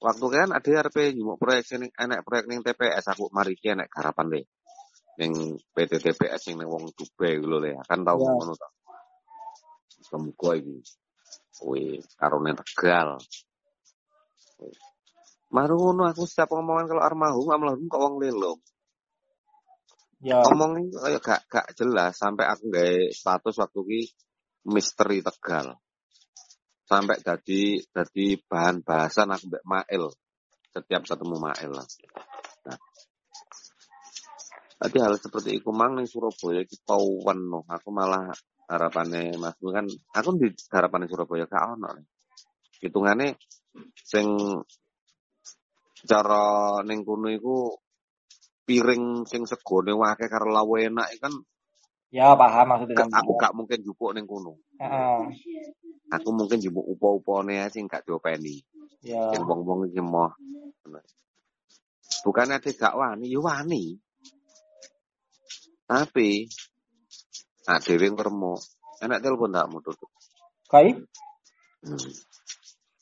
Waktu 0.00 0.26
kan 0.32 0.48
ada 0.56 0.70
RP 0.88 0.96
nyumuk 1.16 1.36
proyek 1.36 1.64
sini 1.68 1.86
enek 1.92 2.24
proyek 2.24 2.48
ning 2.48 2.64
TPS 2.64 3.12
aku 3.12 3.28
mari 3.28 3.52
ki 3.60 3.76
enek 3.76 3.92
garapan 3.92 4.32
deh. 4.32 4.44
Ning 5.20 5.60
PT 5.76 6.00
TPS 6.00 6.40
sing 6.48 6.56
ning 6.56 6.68
wong 6.68 6.88
Dubai 6.96 7.36
lho 7.36 7.60
le. 7.60 7.76
Kan 7.84 8.08
tau 8.08 8.16
Ya. 8.16 8.32
ngono 8.32 8.56
ta. 8.56 8.68
Semoga 10.08 10.56
iki. 10.56 10.80
Wih, 11.64 12.00
karone 12.16 12.56
Tegal. 12.56 13.20
Wih. 15.54 15.62
Maru 15.62 15.78
ngono 15.78 16.10
aku 16.10 16.26
setiap 16.26 16.50
ngomongan 16.50 16.90
kalau 16.90 17.02
almarhum, 17.06 17.46
almarhum 17.46 17.86
kok 17.86 18.02
wong 18.02 18.18
lelong. 18.18 18.58
ya 20.18 20.42
Ngomongnya 20.42 20.98
kayak 20.98 21.22
gak 21.22 21.40
gak 21.46 21.66
jelas 21.78 22.18
sampai 22.18 22.50
aku 22.50 22.74
gawe 22.74 22.96
status 23.14 23.54
waktu 23.62 23.80
ki 23.86 24.00
misteri 24.66 25.22
Tegal. 25.22 25.78
Sampai 26.90 27.22
jadi 27.22 27.78
jadi 27.86 28.26
bahan 28.50 28.82
bahasan 28.82 29.30
aku 29.30 29.46
mbak 29.46 29.62
Mail 29.62 30.10
setiap 30.74 31.06
ketemu 31.06 31.36
Mail 31.38 31.70
lah. 31.70 31.86
Nah, 32.66 32.78
Tadi 34.74 34.98
hal 34.98 35.14
seperti 35.22 35.62
itu 35.62 35.70
mang 35.70 35.94
ning 35.94 36.10
Surabaya 36.10 36.66
iki 36.66 36.82
pawan 36.82 37.38
no. 37.46 37.62
Aku 37.70 37.94
malah 37.94 38.34
harapannya 38.66 39.38
Mas 39.38 39.54
kan 39.62 39.86
aku 40.18 40.28
di 40.34 40.50
harapannya 40.68 41.06
Surabaya 41.06 41.46
gak 41.46 41.78
ono. 41.78 41.94
Hitungane 42.82 43.38
sing 44.02 44.26
cara 46.04 46.80
ning 46.84 47.00
kono 47.04 47.28
iku 47.32 47.72
piring 48.64 49.28
sing 49.28 49.44
segone 49.44 49.92
wake 49.92 50.28
karo 50.28 50.48
lawe 50.48 50.78
enak 50.80 51.08
kan 51.20 51.34
ya 52.14 52.32
paham 52.38 52.66
maksudnya 52.70 53.04
gak, 53.04 53.08
sampean. 53.10 53.20
aku 53.26 53.32
gak 53.36 53.54
mungkin 53.58 53.78
jupuk 53.82 54.10
ning 54.14 54.24
kono. 54.24 54.54
Heeh. 54.78 55.20
Aku 56.14 56.28
mungkin 56.30 56.62
jupuk 56.62 56.86
upo-upone 56.94 57.58
ae 57.58 57.68
sing 57.74 57.90
gak 57.90 58.06
diopeni. 58.06 58.62
ya 59.02 59.34
Sing 59.34 59.42
wong-wong 59.42 59.90
iki 59.90 59.98
moh. 59.98 60.30
Bukan 62.22 62.54
ada 62.54 62.70
gak 62.70 62.94
wani, 62.94 63.26
ya 63.26 63.40
wani. 63.42 63.98
Tapi 65.90 66.46
nah 67.66 67.78
dhewe 67.82 68.06
ngremo. 68.14 68.54
Enak 69.02 69.20
telepon 69.20 69.50
tak 69.52 69.68
mutu. 69.68 69.90
kai 70.70 70.96
Hmm. 71.84 72.00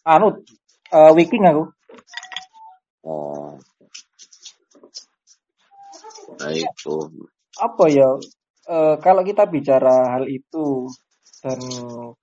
anu 0.03 0.43
eh, 0.91 1.11
wiking 1.15 1.47
aku 1.47 1.71
Oh. 3.03 3.59
Nah 6.39 6.53
itu. 6.55 6.97
apa 7.61 7.85
ya 7.93 8.09
eh, 8.65 8.95
kalau 9.05 9.21
kita 9.21 9.45
bicara 9.45 10.17
hal 10.17 10.25
itu 10.25 10.89
dan 11.45 11.59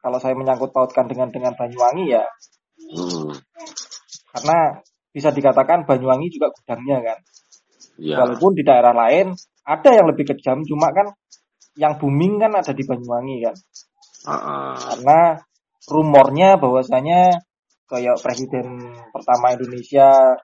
kalau 0.02 0.18
saya 0.18 0.34
menyangkut 0.34 0.74
pautkan 0.74 1.06
dengan 1.06 1.30
dengan 1.30 1.54
Banyuwangi 1.54 2.06
ya 2.16 2.26
Hmm. 2.90 3.30
karena 4.34 4.82
bisa 5.14 5.30
dikatakan 5.30 5.86
Banyuwangi 5.86 6.32
juga 6.34 6.50
gudangnya 6.50 6.98
kan 7.06 7.20
Ya. 8.00 8.18
walaupun 8.24 8.56
di 8.58 8.64
daerah 8.66 8.96
lain 8.96 9.36
ada 9.68 9.90
yang 9.94 10.10
lebih 10.10 10.26
kejam 10.34 10.64
cuma 10.66 10.90
kan 10.96 11.12
yang 11.78 12.00
booming 12.02 12.40
kan 12.42 12.56
ada 12.58 12.72
di 12.74 12.82
Banyuwangi 12.82 13.46
kan 13.46 13.56
Heeh. 14.26 14.74
karena 14.82 15.20
rumornya 15.86 16.58
bahwasanya 16.58 17.38
kayak 17.86 18.18
presiden 18.26 18.90
pertama 19.14 19.54
Indonesia 19.54 20.40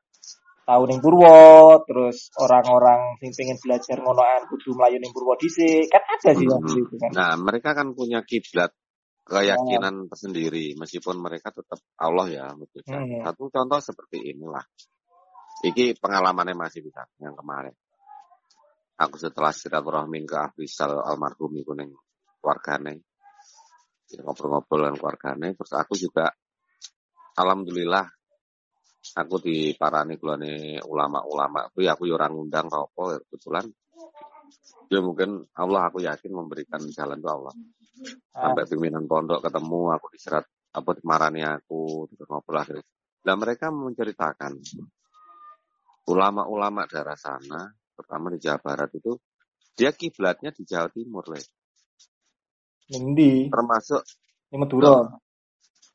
tahun 0.66 0.98
yang 0.98 1.02
Purwo 1.02 1.78
terus 1.86 2.34
orang-orang 2.42 3.22
sing 3.22 3.32
pengen 3.38 3.58
belajar 3.62 4.02
ngonoan 4.02 4.50
kudu 4.50 4.74
melayu 4.74 4.98
ning 4.98 5.14
Purwo 5.14 5.38
dhisik 5.38 5.94
kan 5.94 6.02
ada 6.02 6.34
sih 6.34 6.46
seperti 6.50 6.82
itu 6.82 6.96
kan 6.98 7.10
Nah, 7.14 7.32
mereka 7.38 7.78
kan 7.78 7.94
punya 7.94 8.26
kiblat 8.26 8.74
keyakinan 9.26 10.10
tersendiri 10.10 10.78
meskipun 10.78 11.18
mereka 11.18 11.50
tetap 11.54 11.82
Allah 11.98 12.28
ya 12.30 12.46
betul. 12.54 12.82
Hmm. 12.86 13.26
Satu 13.26 13.50
contoh 13.50 13.80
seperti 13.82 14.22
inilah. 14.34 14.62
Iki 15.66 15.98
pengalamannya 15.98 16.54
masih 16.54 16.86
bisa 16.86 17.10
yang 17.18 17.34
kemarin. 17.34 17.74
Aku 19.02 19.18
setelah 19.18 19.50
silaturahmi 19.50 20.24
ke 20.30 20.38
Afrisal 20.38 20.98
almarhum 21.02 21.58
iku 21.58 21.74
ning 21.74 21.94
keluargane. 22.42 23.02
Ngobrol-ngobrol 24.14 24.86
dengan 24.86 24.98
keluargane 25.02 25.48
terus 25.58 25.74
aku 25.74 25.98
juga 25.98 26.30
alhamdulillah 27.42 28.15
aku 29.16 29.36
diparani 29.40 30.20
kulane 30.20 30.84
ulama-ulama. 30.84 31.72
Kuwi 31.72 31.88
aku 31.88 32.12
ya 32.12 32.20
ora 32.20 32.28
ngundang 32.28 32.68
apa 32.68 33.02
ya 33.16 33.20
kebetulan. 33.24 33.66
Ya 34.92 35.00
mungkin 35.02 35.48
Allah 35.56 35.90
aku 35.90 36.04
yakin 36.04 36.32
memberikan 36.36 36.84
jalan 36.92 37.18
itu 37.18 37.30
Allah. 37.32 37.56
Ah, 38.36 38.52
sampai 38.52 38.68
pimpinan 38.68 39.08
pondok 39.08 39.40
ketemu 39.40 39.96
aku 39.96 40.08
diserat 40.12 40.46
apa 40.76 40.92
dimarani 41.00 41.42
aku 41.48 42.12
terus 42.12 42.28
ngobrol 42.28 42.60
akhirnya. 42.60 42.86
Nah 43.26 43.36
mereka 43.40 43.72
menceritakan 43.72 44.60
ulama-ulama 46.12 46.86
daerah 46.86 47.18
sana 47.18 47.72
terutama 47.96 48.36
di 48.36 48.40
Jawa 48.44 48.60
Barat 48.62 48.92
itu 48.94 49.16
dia 49.74 49.96
kiblatnya 49.96 50.52
di 50.54 50.68
Jawa 50.68 50.92
Timur 50.92 51.26
le 51.32 51.42
ning 52.92 53.18
ndi 53.18 53.50
termasuk 53.50 54.06
ning 54.54 54.60
Madura? 54.62 55.18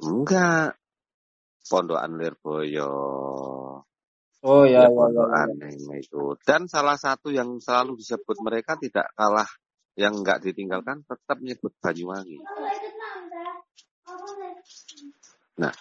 Enggak 0.00 0.79
pondokan 1.68 2.16
Lirboyo 2.16 2.92
oh 4.40 4.64
ya 4.64 4.88
ya, 4.88 4.88
ya, 4.88 5.08
ya, 5.12 5.44
ya. 5.52 5.68
yang 5.68 5.96
itu. 6.00 6.36
Dan 6.40 6.64
salah 6.64 6.96
satu 6.96 7.28
yang 7.28 7.60
selalu 7.60 8.00
disebut 8.00 8.40
mereka 8.40 8.76
tidak 8.80 9.12
kalah 9.12 9.48
yang 9.98 10.16
enggak 10.16 10.40
ditinggalkan 10.40 11.04
tetap 11.04 11.36
menyebut 11.42 11.76
Banyuwangi. 11.82 12.40
Nah, 15.60 15.74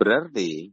berarti 0.00 0.72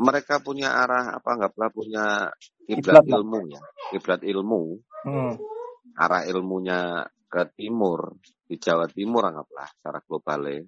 mereka 0.00 0.40
punya 0.40 0.72
arah 0.72 1.20
apa? 1.20 1.28
Anggaplah 1.36 1.68
punya 1.68 2.32
Kiblat 2.62 3.04
ilmu 3.04 3.50
ya, 3.50 3.60
kiblat 3.90 4.22
ilmu, 4.22 4.78
Hmm. 5.02 5.34
arah 5.98 6.22
ilmunya 6.30 7.02
ke 7.26 7.42
timur 7.58 8.14
di 8.46 8.54
Jawa 8.54 8.86
Timur 8.86 9.26
anggaplah 9.26 9.66
secara 9.66 9.98
global 10.06 10.40
ya. 10.46 10.62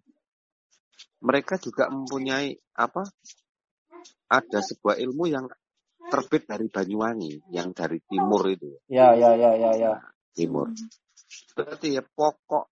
Mereka 1.25 1.57
juga 1.63 1.89
mempunyai 1.89 2.53
apa 2.77 3.09
ada 4.29 4.61
sebuah 4.61 5.01
ilmu 5.01 5.25
yang 5.31 5.47
terbit 6.11 6.45
dari 6.45 6.69
Banyuwangi, 6.69 7.49
yang 7.55 7.73
dari 7.73 7.97
timur 8.05 8.45
itu, 8.53 8.77
Ya, 8.93 9.17
ya, 9.17 9.33
ya, 9.33 9.57
ya, 9.57 9.73
ya. 9.73 9.93
timur. 10.37 10.69
Berarti 11.57 11.97
ya 11.97 12.03
pokok 12.05 12.69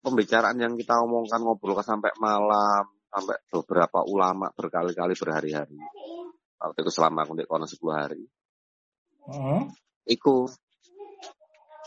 pembicaraan 0.00 0.56
yang 0.56 0.74
kita 0.74 1.04
omongkan 1.04 1.44
ngobrol 1.44 1.78
sampai 1.84 2.16
malam, 2.16 2.88
sampai 3.12 3.36
beberapa 3.52 4.00
ulama 4.08 4.48
berkali-kali 4.56 5.12
berhari-hari. 5.12 5.76
Waktu 6.56 6.78
itu 6.80 6.92
selama 6.94 7.26
aku 7.26 7.36
di 7.36 7.44
kono 7.44 7.66
10 7.68 7.92
hari. 7.92 8.24
Hmm. 9.28 9.68
Iku 10.06 10.48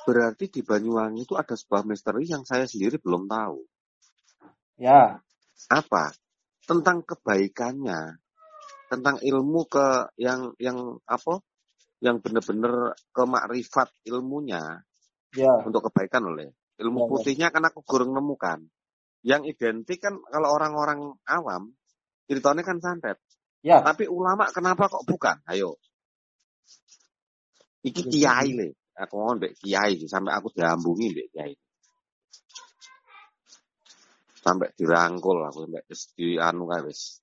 berarti 0.05 0.47
di 0.53 0.61
Banyuwangi 0.61 1.25
itu 1.25 1.33
ada 1.33 1.57
sebuah 1.57 1.83
misteri 1.83 2.29
yang 2.29 2.45
saya 2.45 2.69
sendiri 2.69 3.01
belum 3.01 3.25
tahu. 3.25 3.59
Ya, 4.77 5.23
Apa? 5.71 6.13
Tentang 6.65 7.05
kebaikannya, 7.05 8.17
tentang 8.89 9.21
ilmu 9.21 9.61
ke 9.69 10.09
yang 10.17 10.53
yang 10.57 10.97
apa? 11.05 11.41
Yang 12.03 12.27
benar-benar 12.27 12.93
kemakrifat 13.15 13.89
ilmunya 14.05 14.83
ya, 15.33 15.53
untuk 15.63 15.89
kebaikan 15.89 16.27
oleh 16.27 16.51
ilmu 16.77 16.99
Ya, 16.99 17.05
ya. 17.05 17.09
putihnya 17.09 17.47
kan 17.55 17.63
aku 17.65 17.81
kurang 17.87 18.11
nemukan. 18.11 18.67
Yang 19.25 19.57
identik 19.57 20.03
kan 20.05 20.19
kalau 20.29 20.53
orang-orang 20.53 21.17
awam 21.25 21.73
ceritanya 22.29 22.61
kan 22.61 22.77
santet. 22.83 23.17
ya. 23.65 23.81
Tapi 23.81 24.05
ulama 24.05 24.49
kenapa 24.53 24.85
kok 24.91 25.07
bukan? 25.07 25.41
Ayo. 25.49 25.79
Iki 27.85 28.01
Ya, 28.17 28.37
kiai 28.37 28.49
le. 28.53 28.67
Aku 28.95 29.19
ngomong 29.19 29.37
mbek 29.43 29.53
kiai 29.59 29.99
sampai 30.07 30.33
aku 30.33 30.49
diambungi 30.55 31.11
mbek 31.13 31.27
kiai. 31.33 31.53
Sampai 34.45 34.69
dirangkul 34.77 35.41
aku 35.41 35.65
sampai 35.65 35.81
wis 35.89 36.13
di 36.13 36.37
anu 36.37 36.69
kae 36.69 36.85
wis. 36.85 37.17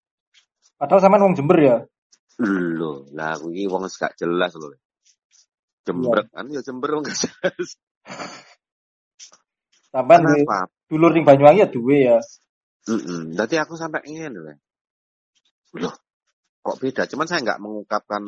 Padahal 0.74 0.98
sama 0.98 1.22
wong 1.22 1.38
Jember 1.38 1.58
ya. 1.62 1.76
Lho, 2.42 3.06
lah 3.14 3.38
aku 3.38 3.54
iki 3.54 3.70
wong 3.70 3.86
wis 3.86 3.94
gak 3.94 4.18
jelas 4.18 4.50
lho. 4.58 4.74
Jembrek 5.86 6.26
kan 6.34 6.50
ya 6.50 6.66
jember 6.66 6.98
wong 6.98 7.06
gak 7.06 7.14
jelas. 7.14 7.78
Kenapa? 9.92 10.72
dulur 10.88 11.12
ning 11.12 11.24
Banyuwangi 11.24 11.62
ya 11.62 11.68
duwe 11.68 11.98
ya. 12.00 12.18
Mm 12.88 13.36
Jadi 13.36 13.54
aku 13.60 13.76
sampai 13.78 14.02
ingin 14.08 14.34
loh. 14.34 14.56
Loh, 15.78 15.94
kok 16.64 16.76
beda? 16.80 17.06
Cuman 17.06 17.28
saya 17.30 17.44
nggak 17.44 17.60
mengungkapkan 17.62 18.24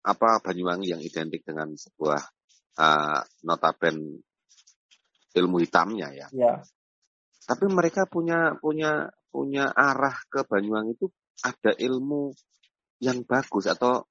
apa 0.00 0.40
Banyuwangi 0.40 0.94
yang 0.96 1.02
identik 1.02 1.44
dengan 1.44 1.74
sebuah 1.76 2.22
uh, 2.80 3.20
notaben 3.44 4.24
ilmu 5.36 5.56
hitamnya 5.60 6.08
ya. 6.14 6.26
Ya. 6.32 6.64
Tapi 7.50 7.66
mereka 7.66 8.06
punya 8.06 8.54
punya 8.62 9.10
punya 9.26 9.74
arah 9.74 10.14
ke 10.30 10.46
Banyuwangi 10.46 10.94
itu 10.94 11.10
ada 11.42 11.74
ilmu 11.74 12.30
yang 13.02 13.26
bagus 13.26 13.66
atau 13.66 14.06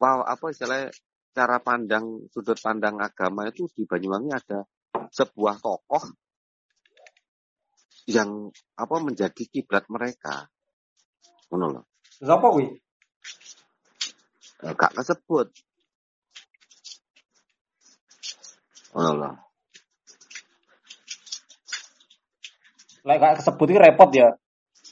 wow 0.00 0.24
apa 0.24 0.48
istilahnya 0.48 0.88
cara 1.36 1.60
pandang 1.60 2.24
sudut 2.32 2.56
pandang 2.56 2.96
agama 2.96 3.44
itu 3.44 3.68
di 3.76 3.84
Banyuwangi 3.84 4.32
ada 4.32 4.64
sebuah 5.12 5.60
tokoh 5.60 6.00
yang 8.08 8.48
apa 8.80 8.96
menjadi 9.04 9.42
kiblat 9.52 9.84
mereka. 9.92 10.48
Ngono 11.52 11.66
loh. 11.68 11.84
Terus 12.16 12.32
apa 12.32 12.46
kuwi? 12.48 12.72
Eh, 14.64 14.72
gak 14.72 14.96
kesebut. 14.96 15.52
Ngono 18.96 19.47
Lek 23.08 23.40
kesebut 23.40 23.72
iki 23.72 23.80
repot 23.80 24.12
ya. 24.12 24.28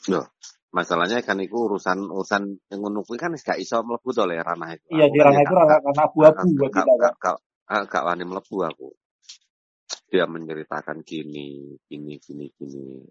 Loh, 0.08 0.24
masalahnya 0.72 1.20
kan 1.20 1.36
itu 1.36 1.52
urusan 1.52 2.08
urusan 2.08 2.48
yang 2.72 2.80
ngono 2.80 3.04
kuwi 3.04 3.20
kan 3.20 3.36
gak 3.36 3.60
iso 3.60 3.84
mlebu 3.84 4.08
to 4.08 4.24
le 4.24 4.40
ranah 4.40 4.72
itu. 4.72 4.88
Iya, 4.88 5.12
di 5.12 5.20
ranah 5.20 5.40
itu 5.44 5.52
ranah 5.52 5.76
abu-abu 5.84 6.16
buat 6.56 6.72
gak, 6.72 6.84
kita. 6.88 7.12
gak, 7.20 7.36
gak, 7.92 8.02
wani 8.08 8.24
mlebu 8.24 8.56
aku. 8.64 8.88
Dia 10.08 10.24
menceritakan 10.24 11.04
gini, 11.04 11.76
gini, 11.84 12.16
gini, 12.16 12.48
gini. 12.56 13.04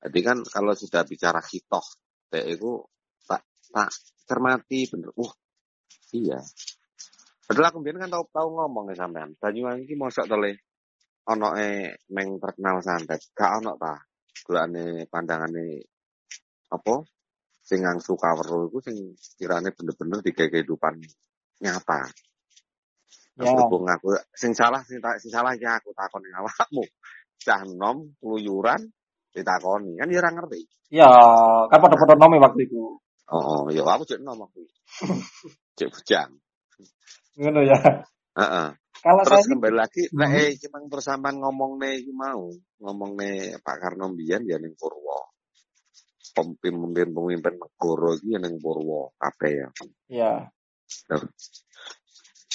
Jadi 0.00 0.18
kan 0.24 0.40
kalau 0.48 0.72
sudah 0.72 1.04
bicara 1.04 1.44
hitoh, 1.44 1.84
teh 2.32 2.44
itu 2.48 2.80
tak 3.28 3.44
tak 3.68 3.92
cermati 4.24 4.88
bener. 4.88 5.12
Uh, 5.20 5.32
iya. 6.16 6.40
Padahal 7.44 7.76
aku 7.76 7.78
biyen 7.84 8.00
kan 8.00 8.08
tau 8.08 8.24
tau 8.32 8.48
ngomong 8.48 8.88
ya 8.94 9.04
sampean. 9.04 9.36
Banyuwangi 9.36 9.84
iki 9.84 10.00
mosok 10.00 10.24
to 10.24 10.40
le 10.40 10.64
ono 11.28 11.52
e 11.60 11.92
neng 12.16 12.40
terkenal 12.40 12.80
santet. 12.80 13.20
Gak 13.36 13.60
ono 13.60 13.76
ta. 13.76 14.00
Gulane 14.46 15.06
pandangane 15.06 15.84
apa 16.70 17.04
sing 17.60 17.86
ngangsu 17.86 18.18
kawero 18.18 18.66
iku 18.70 18.78
sing 18.82 19.14
kirane 19.38 19.70
bener-bener 19.70 20.18
di 20.22 20.32
kehidupan 20.34 20.98
nyata. 21.62 22.10
Ya. 23.38 23.46
Berhubung 23.46 23.86
aku 23.86 24.18
sing 24.34 24.52
salah 24.52 24.82
sing, 24.82 24.98
ta- 24.98 25.20
sing 25.22 25.30
salah 25.30 25.54
ya 25.54 25.78
aku 25.78 25.94
takoni 25.94 26.28
awakmu. 26.34 26.82
Cah 27.40 27.64
nom 27.64 28.10
keluyuran 28.20 28.84
ditakoni 29.32 29.96
kan 29.96 30.10
ya 30.10 30.18
ora 30.20 30.30
ngerti. 30.34 30.62
Ya, 30.90 31.06
kan 31.70 31.78
pada-pada 31.78 32.18
nome 32.18 32.42
waktu 32.42 32.66
itu. 32.66 32.98
Oh, 33.30 33.38
oh 33.38 33.62
ya 33.70 33.86
aku 33.86 34.02
cek 34.02 34.18
nom 34.26 34.42
aku. 34.42 34.66
cek 35.78 35.88
bujang. 35.94 36.34
Ngono 37.38 37.62
ya. 37.62 37.78
Heeh. 38.34 38.68
Kalau 39.00 39.24
saya 39.24 39.40
Terus 39.40 39.44
sih 39.48 39.52
kembali 39.56 39.76
lagi, 39.80 40.02
Hmm. 40.12 40.18
nek 40.20 40.30
eh 40.36 40.50
cuma 40.60 40.78
persamaan 40.92 41.36
ngomong 41.40 41.80
nih 41.80 42.04
mau, 42.12 42.52
ngomong 42.84 43.16
nih 43.16 43.56
Pak 43.64 43.76
Karno 43.80 44.12
Mbiyen 44.12 44.44
ya 44.44 44.60
ning 44.60 44.76
Purwo. 44.76 45.32
Pemimpin 46.36 47.08
pemimpin 47.10 47.54
negara 47.56 48.10
iki 48.20 48.28
ya 48.36 48.38
ning 48.44 48.60
Purwo 48.60 49.16
kabeh 49.16 49.52
ya. 49.56 49.68
ya. 50.12 50.32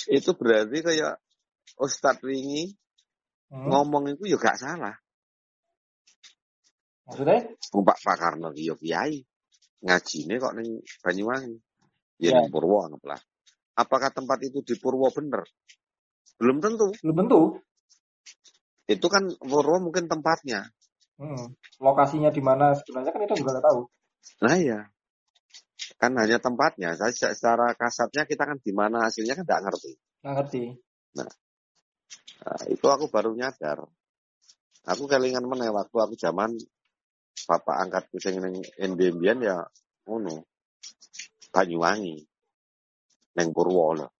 Itu 0.05 0.37
berarti 0.37 0.77
kayak 0.85 1.17
Ustadz 1.81 2.21
wingi 2.21 2.77
Hmm. 3.45 3.69
ngomong 3.69 4.09
itu 4.09 4.25
ya 4.25 4.37
gak 4.41 4.57
salah. 4.57 4.95
Maksudnya? 7.05 7.45
Pak 7.73 7.97
Pak 8.01 8.17
Karno 8.17 8.49
iki 8.53 8.69
ya 8.69 8.75
kiai. 8.77 9.17
Ngajine 9.85 10.33
kok 10.41 10.53
ning 10.57 10.81
Banyuwangi. 11.01 11.57
Ya, 12.21 12.33
Ya. 12.33 12.41
ning 12.41 12.49
Purwo 12.53 12.85
anggaplah. 12.85 13.17
Apakah 13.77 14.09
tempat 14.13 14.39
itu 14.45 14.61
di 14.65 14.77
Purwo 14.81 15.09
bener? 15.13 15.41
Belum 16.39 16.59
tentu. 16.59 16.91
Belum 17.01 17.15
tentu. 17.25 17.39
Itu 18.85 19.07
kan 19.09 19.25
Purwo 19.41 19.81
mungkin 19.81 20.05
tempatnya. 20.05 20.69
Hmm. 21.15 21.55
Lokasinya 21.79 22.29
di 22.29 22.43
mana 22.43 22.75
sebenarnya 22.75 23.11
kan 23.15 23.21
kita 23.23 23.35
juga 23.39 23.57
nggak 23.57 23.65
tahu. 23.65 23.81
Nah 24.43 24.57
ya. 24.59 24.79
Kan 25.95 26.11
hanya 26.19 26.37
tempatnya. 26.43 26.93
Saya 26.99 27.15
se- 27.15 27.33
secara 27.33 27.71
kasatnya 27.73 28.27
kita 28.27 28.43
kan 28.43 28.57
di 28.59 28.71
mana 28.75 29.07
hasilnya 29.07 29.33
kan 29.39 29.47
nggak 29.47 29.61
ngerti. 29.63 29.91
Nggak 30.21 30.33
ngerti. 30.37 30.63
Nah, 31.15 31.31
itu 32.69 32.85
aku 32.85 33.07
baru 33.09 33.31
nyadar. 33.33 33.87
Aku 34.85 35.09
kelingan 35.09 35.47
meneh 35.49 35.71
waktu 35.73 35.97
aku 35.97 36.13
zaman 36.13 36.53
bapak 37.49 37.75
angkatku 37.87 38.21
sing 38.21 38.37
ning 38.37 38.61
Endembian 38.77 39.41
ya 39.41 39.65
ngono. 40.05 40.45
Banyuwangi. 41.49 42.21
Neng 43.39 43.49
Purwo. 43.55 44.14